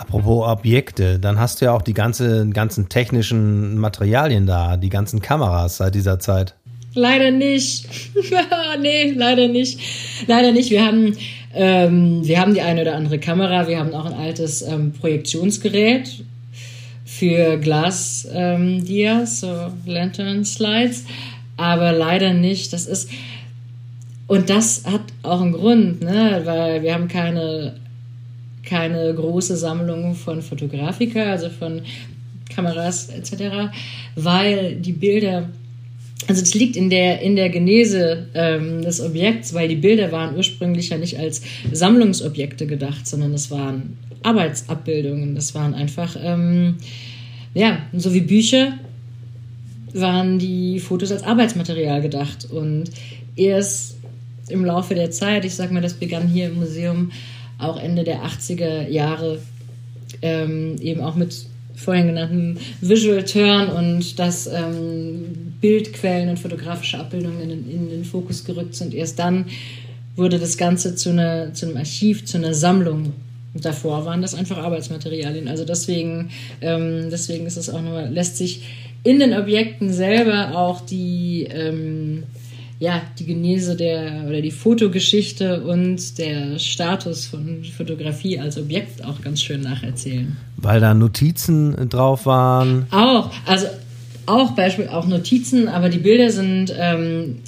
Apropos 0.09 0.49
Objekte, 0.49 1.19
dann 1.19 1.39
hast 1.39 1.61
du 1.61 1.67
ja 1.67 1.73
auch 1.73 1.83
die 1.83 1.93
ganze, 1.93 2.49
ganzen 2.49 2.89
technischen 2.89 3.77
Materialien 3.77 4.47
da, 4.47 4.79
die 4.79 4.89
ganzen 4.89 5.21
Kameras 5.21 5.77
seit 5.77 5.95
dieser 5.95 6.19
Zeit. 6.19 6.55
Leider 6.95 7.31
nicht. 7.31 7.87
nee, 8.81 9.11
leider 9.11 9.49
nicht. 9.49 9.79
Leider 10.27 10.53
nicht. 10.53 10.71
Wir 10.71 10.87
haben, 10.87 11.15
ähm, 11.55 12.27
wir 12.27 12.41
haben 12.41 12.55
die 12.55 12.63
eine 12.63 12.81
oder 12.81 12.97
andere 12.97 13.19
Kamera. 13.19 13.69
Wir 13.69 13.79
haben 13.79 13.93
auch 13.93 14.07
ein 14.07 14.15
altes 14.15 14.63
ähm, 14.63 14.95
Projektionsgerät 14.95 16.25
für 17.05 17.59
Glas-Dias, 17.59 18.33
ähm, 18.35 19.27
so 19.27 19.91
Lantern 19.91 20.47
Slides. 20.47 21.05
Aber 21.59 21.93
leider 21.93 22.33
nicht. 22.33 22.73
Das 22.73 22.87
ist, 22.87 23.11
und 24.27 24.49
das 24.49 24.85
hat 24.87 25.03
auch 25.23 25.43
einen 25.43 25.53
Grund, 25.53 26.01
ne? 26.01 26.41
weil 26.45 26.83
wir 26.83 26.95
haben 26.95 27.09
keine 27.09 27.75
keine 28.69 29.15
große 29.15 29.57
Sammlung 29.57 30.15
von 30.15 30.43
Fotografika, 30.43 31.23
also 31.23 31.49
von 31.49 31.83
Kameras 32.55 33.09
etc., 33.09 33.71
weil 34.17 34.77
die 34.77 34.93
Bilder, 34.93 35.49
also 36.27 36.43
es 36.43 36.55
liegt 36.55 36.77
in 36.77 36.91
der, 36.91 37.21
in 37.21 37.37
der 37.37 37.51
Genese 37.51 38.27
ähm, 38.35 38.83
des 38.83 39.01
Objekts, 39.01 39.55
weil 39.55 39.69
die 39.69 39.77
Bilder 39.77 40.13
waren 40.13 40.37
ursprünglich 40.37 40.91
ja 40.91 40.99
nicht 40.99 41.19
als 41.19 41.43
Sammlungsobjekte 41.73 42.67
gedacht, 42.67 43.07
sondern 43.07 43.33
es 43.35 43.51
waren 43.51 43.97
Arbeitsabbildungen, 44.23 45.35
das 45.35 45.55
waren 45.55 45.75
einfach, 45.75 46.17
ähm, 46.23 46.77
ja, 47.55 47.79
so 47.93 48.13
wie 48.15 48.21
Bücher 48.21 48.75
waren 49.95 50.39
die 50.39 50.81
Fotos 50.81 51.13
als 51.13 51.23
Arbeitsmaterial 51.23 52.03
gedacht 52.03 52.49
und 52.51 52.91
erst 53.37 53.97
im 54.49 54.65
Laufe 54.65 54.95
der 54.95 55.11
Zeit, 55.11 55.45
ich 55.45 55.55
sag 55.55 55.71
mal, 55.71 55.83
das 55.83 55.95
begann 55.95 56.29
hier 56.29 56.47
im 56.47 56.57
Museum 56.57 57.11
auch 57.59 57.81
Ende 57.81 58.05
der 58.05 58.23
80er 58.25 58.89
Jahre 58.89 59.41
ähm, 60.23 60.77
eben 60.81 61.01
auch 61.01 61.17
mit 61.17 61.35
vorhin 61.75 62.09
genannten 62.09 62.59
Visual 62.81 63.25
Turn 63.25 63.69
und 63.69 64.19
dass 64.19 64.47
ähm, 64.47 65.55
Bildquellen 65.61 66.29
und 66.29 66.39
fotografische 66.39 66.99
Abbildungen 66.99 67.43
in, 67.43 67.71
in, 67.71 67.91
den 67.91 68.05
Fokus 68.05 68.45
gerückt 68.45 68.75
sind. 68.75 68.95
Erst 68.95 69.19
dann 69.19 69.47
wurde 70.17 70.39
das 70.39 70.57
Ganze 70.57 70.97
zu, 70.97 71.11
einer, 71.11 71.55
zu 71.55 71.67
einem 71.67 71.77
Archiv, 71.77 72.25
zu 72.25 72.39
einer 72.39 72.55
Sammlung. 72.55 73.13
Davor 73.55 74.05
waren 74.05 74.23
das 74.23 74.35
einfach 74.35 74.59
Arbeitsmaterialien. 74.59 75.49
Also 75.49 75.65
deswegen, 75.65 76.31
ähm, 76.61 77.09
deswegen 77.11 77.47
ist 77.47 77.57
es 77.57 77.71
auch 77.71 77.81
nur, 77.81 78.03
lässt 78.03 78.37
sich 78.37 78.63
in 79.05 79.21
den 79.21 79.33
Objekten 79.33 79.93
selber 79.93 80.57
auch 80.57 80.81
die 80.81 81.47
ähm, 81.51 82.25
ja, 82.81 83.03
die 83.19 83.27
Genese 83.27 83.75
der 83.77 84.25
oder 84.29 84.41
die 84.41 84.53
Fotogeschichte 84.53 85.63
und 85.63 86.19
der 86.19 86.59
Status 86.59 87.27
von 87.27 87.65
Fotografie 87.65 88.39
als 88.39 88.57
Objekt 88.57 89.05
auch 89.05 89.21
ganz 89.21 89.43
schön 89.43 89.63
nacherzählen. 89.63 90.37
Weil 90.57 90.81
da 90.81 90.95
Notizen 90.95 91.89
drauf 91.89 92.25
waren. 92.25 92.87
Auch, 92.91 93.33
also 93.47 93.67
auch 94.27 94.53
Beispiel 94.53 94.89
auch 94.89 95.07
Notizen, 95.07 95.69
aber 95.69 95.89
die 95.89 95.99
Bilder 95.99 96.31
sind 96.31 96.73
ähm, 96.79 97.39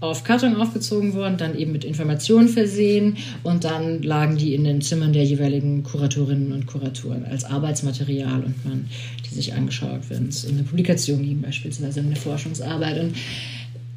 auf 0.00 0.24
Karton 0.24 0.56
aufgezogen 0.56 1.14
worden, 1.14 1.36
dann 1.38 1.56
eben 1.56 1.72
mit 1.72 1.84
Informationen 1.84 2.48
versehen 2.48 3.16
und 3.42 3.64
dann 3.64 4.02
lagen 4.02 4.36
die 4.36 4.54
in 4.54 4.64
den 4.64 4.80
Zimmern 4.80 5.12
der 5.12 5.24
jeweiligen 5.24 5.82
Kuratorinnen 5.82 6.52
und 6.52 6.66
Kuratoren 6.66 7.24
als 7.24 7.44
Arbeitsmaterial 7.44 8.42
und 8.44 8.64
man 8.64 8.86
die 9.28 9.34
sich 9.34 9.54
angeschaut, 9.54 10.02
wenn 10.08 10.28
es 10.28 10.44
in 10.44 10.56
eine 10.56 10.62
Publikation 10.64 11.22
ging, 11.22 11.40
beispielsweise 11.42 12.00
in 12.00 12.06
eine 12.06 12.16
Forschungsarbeit. 12.16 13.00
Und 13.00 13.16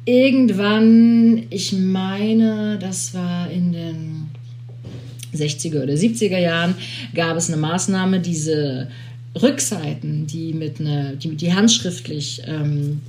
irgendwann, 0.04 1.44
ich 1.50 1.72
meine, 1.72 2.78
das 2.80 3.14
war 3.14 3.50
in 3.50 3.72
den 3.72 4.30
60er 5.34 5.82
oder 5.82 5.94
70er 5.94 6.38
Jahren, 6.38 6.74
gab 7.14 7.36
es 7.36 7.48
eine 7.48 7.60
Maßnahme, 7.60 8.20
diese 8.20 8.88
Rückseiten, 9.40 10.26
die 10.26 10.52
mit 10.52 10.80
einer, 10.80 11.14
die, 11.14 11.36
die 11.36 11.54
handschriftlich 11.54 12.42
ähm, 12.46 13.00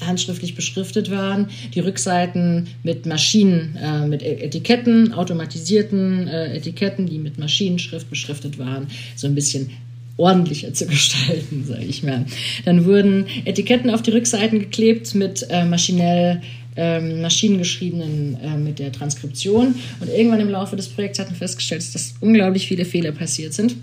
handschriftlich 0.00 0.54
beschriftet 0.54 1.10
waren, 1.10 1.48
die 1.74 1.80
Rückseiten 1.80 2.68
mit 2.84 3.06
Maschinen, 3.06 3.76
äh, 3.76 4.06
mit 4.06 4.22
e-, 4.22 4.42
Etiketten, 4.42 5.12
automatisierten 5.12 6.28
äh, 6.28 6.56
Etiketten, 6.56 7.06
die 7.06 7.18
mit 7.18 7.38
Maschinenschrift 7.38 8.08
beschriftet 8.08 8.58
waren, 8.58 8.86
so 9.16 9.26
ein 9.26 9.34
bisschen 9.34 9.70
ordentlicher 10.18 10.74
zu 10.74 10.86
gestalten, 10.86 11.64
sage 11.66 11.84
ich 11.84 12.02
mal. 12.02 12.26
Dann 12.66 12.84
wurden 12.84 13.26
Etiketten 13.46 13.88
auf 13.88 14.02
die 14.02 14.10
Rückseiten 14.10 14.58
geklebt 14.58 15.14
mit 15.14 15.46
äh, 15.48 15.64
maschinell 15.64 16.42
ähm, 16.76 17.22
maschinengeschriebenen 17.22 18.38
äh, 18.40 18.56
mit 18.56 18.78
der 18.78 18.92
Transkription. 18.92 19.74
Und 20.00 20.08
irgendwann 20.08 20.40
im 20.40 20.50
Laufe 20.50 20.76
des 20.76 20.88
Projekts 20.88 21.18
hatten 21.18 21.30
wir 21.30 21.38
festgestellt, 21.38 21.82
dass 21.94 22.14
unglaublich 22.20 22.68
viele 22.68 22.84
Fehler 22.84 23.12
passiert 23.12 23.54
sind. 23.54 23.76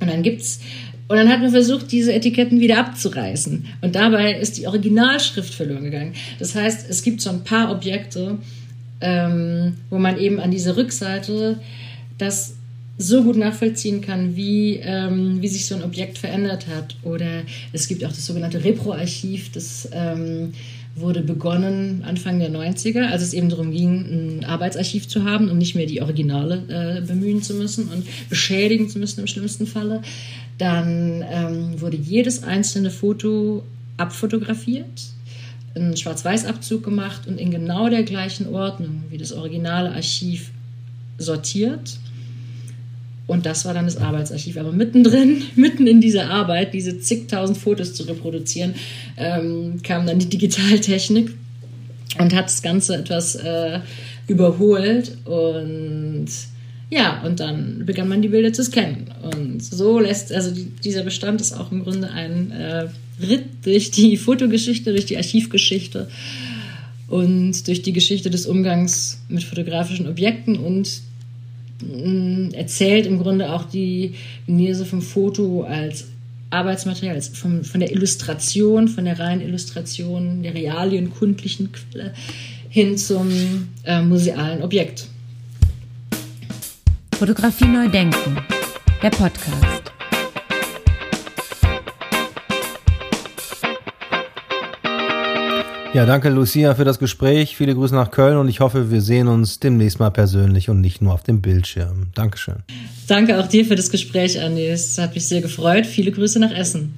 Und 0.00 0.10
dann 0.10 0.22
gibt's 0.22 0.60
und 1.08 1.16
dann 1.16 1.28
hat 1.28 1.40
man 1.40 1.50
versucht, 1.50 1.90
diese 1.90 2.12
Etiketten 2.12 2.60
wieder 2.60 2.78
abzureißen. 2.78 3.66
Und 3.80 3.96
dabei 3.96 4.32
ist 4.32 4.58
die 4.58 4.68
Originalschrift 4.68 5.52
verloren 5.52 5.82
gegangen. 5.82 6.12
Das 6.38 6.54
heißt, 6.54 6.88
es 6.88 7.02
gibt 7.02 7.20
so 7.20 7.30
ein 7.30 7.42
paar 7.42 7.72
Objekte, 7.72 8.38
ähm, 9.00 9.74
wo 9.90 9.98
man 9.98 10.18
eben 10.18 10.38
an 10.38 10.52
dieser 10.52 10.76
Rückseite 10.76 11.58
das 12.16 12.54
so 13.00 13.24
gut 13.24 13.36
nachvollziehen 13.36 14.02
kann, 14.02 14.36
wie, 14.36 14.76
ähm, 14.76 15.40
wie 15.40 15.48
sich 15.48 15.66
so 15.66 15.74
ein 15.74 15.82
Objekt 15.82 16.18
verändert 16.18 16.66
hat. 16.66 16.96
Oder 17.02 17.42
es 17.72 17.88
gibt 17.88 18.04
auch 18.04 18.10
das 18.10 18.26
sogenannte 18.26 18.62
Repro-Archiv, 18.62 19.50
das 19.52 19.88
ähm, 19.92 20.52
wurde 20.96 21.22
begonnen 21.22 22.02
Anfang 22.04 22.38
der 22.38 22.50
90er, 22.50 23.06
als 23.06 23.22
es 23.22 23.32
eben 23.32 23.48
darum 23.48 23.70
ging, 23.70 24.40
ein 24.40 24.44
Arbeitsarchiv 24.44 25.08
zu 25.08 25.24
haben 25.24 25.48
und 25.48 25.56
nicht 25.56 25.74
mehr 25.74 25.86
die 25.86 26.02
Originale 26.02 26.62
äh, 26.68 27.00
bemühen 27.00 27.42
zu 27.42 27.54
müssen 27.54 27.88
und 27.88 28.04
beschädigen 28.28 28.88
zu 28.90 28.98
müssen 28.98 29.20
im 29.20 29.26
schlimmsten 29.26 29.66
Falle. 29.66 30.02
Dann 30.58 31.24
ähm, 31.30 31.80
wurde 31.80 31.96
jedes 31.96 32.42
einzelne 32.42 32.90
Foto 32.90 33.62
abfotografiert, 33.96 35.04
ein 35.74 35.96
Schwarz-Weiß-Abzug 35.96 36.82
gemacht 36.82 37.26
und 37.26 37.40
in 37.40 37.50
genau 37.50 37.88
der 37.88 38.02
gleichen 38.02 38.52
Ordnung 38.54 39.04
wie 39.08 39.16
das 39.16 39.32
originale 39.32 39.92
Archiv 39.92 40.50
sortiert 41.16 41.98
und 43.30 43.46
das 43.46 43.64
war 43.64 43.74
dann 43.74 43.84
das 43.84 43.96
Arbeitsarchiv. 43.96 44.56
Aber 44.56 44.72
mittendrin, 44.72 45.42
mitten 45.54 45.86
in 45.86 46.00
dieser 46.00 46.30
Arbeit, 46.30 46.74
diese 46.74 46.98
zigtausend 46.98 47.56
Fotos 47.56 47.94
zu 47.94 48.02
reproduzieren, 48.02 48.74
ähm, 49.16 49.80
kam 49.84 50.04
dann 50.04 50.18
die 50.18 50.28
Digitaltechnik 50.28 51.30
und 52.18 52.34
hat 52.34 52.46
das 52.46 52.60
Ganze 52.60 52.96
etwas 52.96 53.36
äh, 53.36 53.78
überholt. 54.26 55.16
Und 55.26 56.26
ja, 56.90 57.22
und 57.22 57.38
dann 57.38 57.86
begann 57.86 58.08
man 58.08 58.20
die 58.20 58.28
Bilder 58.28 58.52
zu 58.52 58.64
scannen. 58.64 59.06
Und 59.22 59.62
so 59.62 60.00
lässt, 60.00 60.32
also 60.32 60.50
die, 60.50 60.64
dieser 60.82 61.04
Bestand 61.04 61.40
ist 61.40 61.52
auch 61.52 61.70
im 61.70 61.84
Grunde 61.84 62.10
ein 62.10 62.50
äh, 62.50 62.88
Ritt 63.24 63.44
durch 63.62 63.92
die 63.92 64.16
Fotogeschichte, 64.16 64.90
durch 64.90 65.06
die 65.06 65.16
Archivgeschichte 65.16 66.08
und 67.06 67.68
durch 67.68 67.82
die 67.82 67.92
Geschichte 67.92 68.28
des 68.28 68.46
Umgangs 68.46 69.20
mit 69.28 69.44
fotografischen 69.44 70.08
Objekten 70.08 70.58
und 70.58 71.02
erzählt 72.52 73.06
im 73.06 73.18
Grunde 73.18 73.52
auch 73.52 73.64
die 73.64 74.14
Genese 74.46 74.84
vom 74.84 75.02
Foto 75.02 75.62
als 75.62 76.06
Arbeitsmaterial, 76.50 77.14
als 77.14 77.28
von, 77.28 77.64
von 77.64 77.80
der 77.80 77.92
Illustration, 77.92 78.88
von 78.88 79.04
der 79.04 79.18
reinen 79.18 79.40
Illustration, 79.40 80.42
der 80.42 80.54
realien 80.54 81.10
kundlichen 81.10 81.70
Quelle 81.72 82.12
hin 82.68 82.96
zum 82.96 83.68
äh, 83.84 84.02
musealen 84.02 84.62
Objekt. 84.62 85.06
Fotografie 87.16 87.66
neu 87.66 87.88
denken, 87.88 88.38
der 89.02 89.10
Podcast. 89.10 89.92
Ja, 95.92 96.06
danke 96.06 96.28
Lucia 96.28 96.76
für 96.76 96.84
das 96.84 97.00
Gespräch. 97.00 97.56
Viele 97.56 97.74
Grüße 97.74 97.96
nach 97.96 98.12
Köln 98.12 98.36
und 98.36 98.48
ich 98.48 98.60
hoffe, 98.60 98.92
wir 98.92 99.00
sehen 99.00 99.26
uns 99.26 99.58
demnächst 99.58 99.98
mal 99.98 100.10
persönlich 100.10 100.70
und 100.70 100.80
nicht 100.80 101.02
nur 101.02 101.12
auf 101.12 101.24
dem 101.24 101.42
Bildschirm. 101.42 102.10
Dankeschön. 102.14 102.62
Danke 103.08 103.40
auch 103.40 103.48
dir 103.48 103.64
für 103.64 103.74
das 103.74 103.90
Gespräch, 103.90 104.40
Andi. 104.40 104.68
Es 104.68 104.96
hat 104.98 105.16
mich 105.16 105.26
sehr 105.26 105.40
gefreut. 105.40 105.86
Viele 105.86 106.12
Grüße 106.12 106.38
nach 106.38 106.52
Essen. 106.52 106.94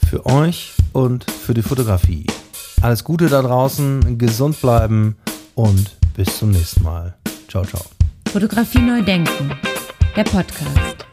Für 0.08 0.26
euch 0.26 0.74
und 0.94 1.30
für 1.30 1.54
die 1.54 1.62
Fotografie. 1.62 2.26
Alles 2.82 3.04
Gute 3.04 3.28
da 3.28 3.42
draußen, 3.42 4.18
gesund 4.18 4.62
bleiben 4.62 5.18
und 5.54 5.97
bis 6.18 6.40
zum 6.40 6.52
nächsten 6.52 6.84
Mal. 6.84 7.16
Ciao, 7.48 7.64
ciao. 7.64 7.86
Fotografie 8.34 8.80
neu 8.80 9.02
denken, 9.02 9.56
der 10.16 10.24
Podcast. 10.26 11.06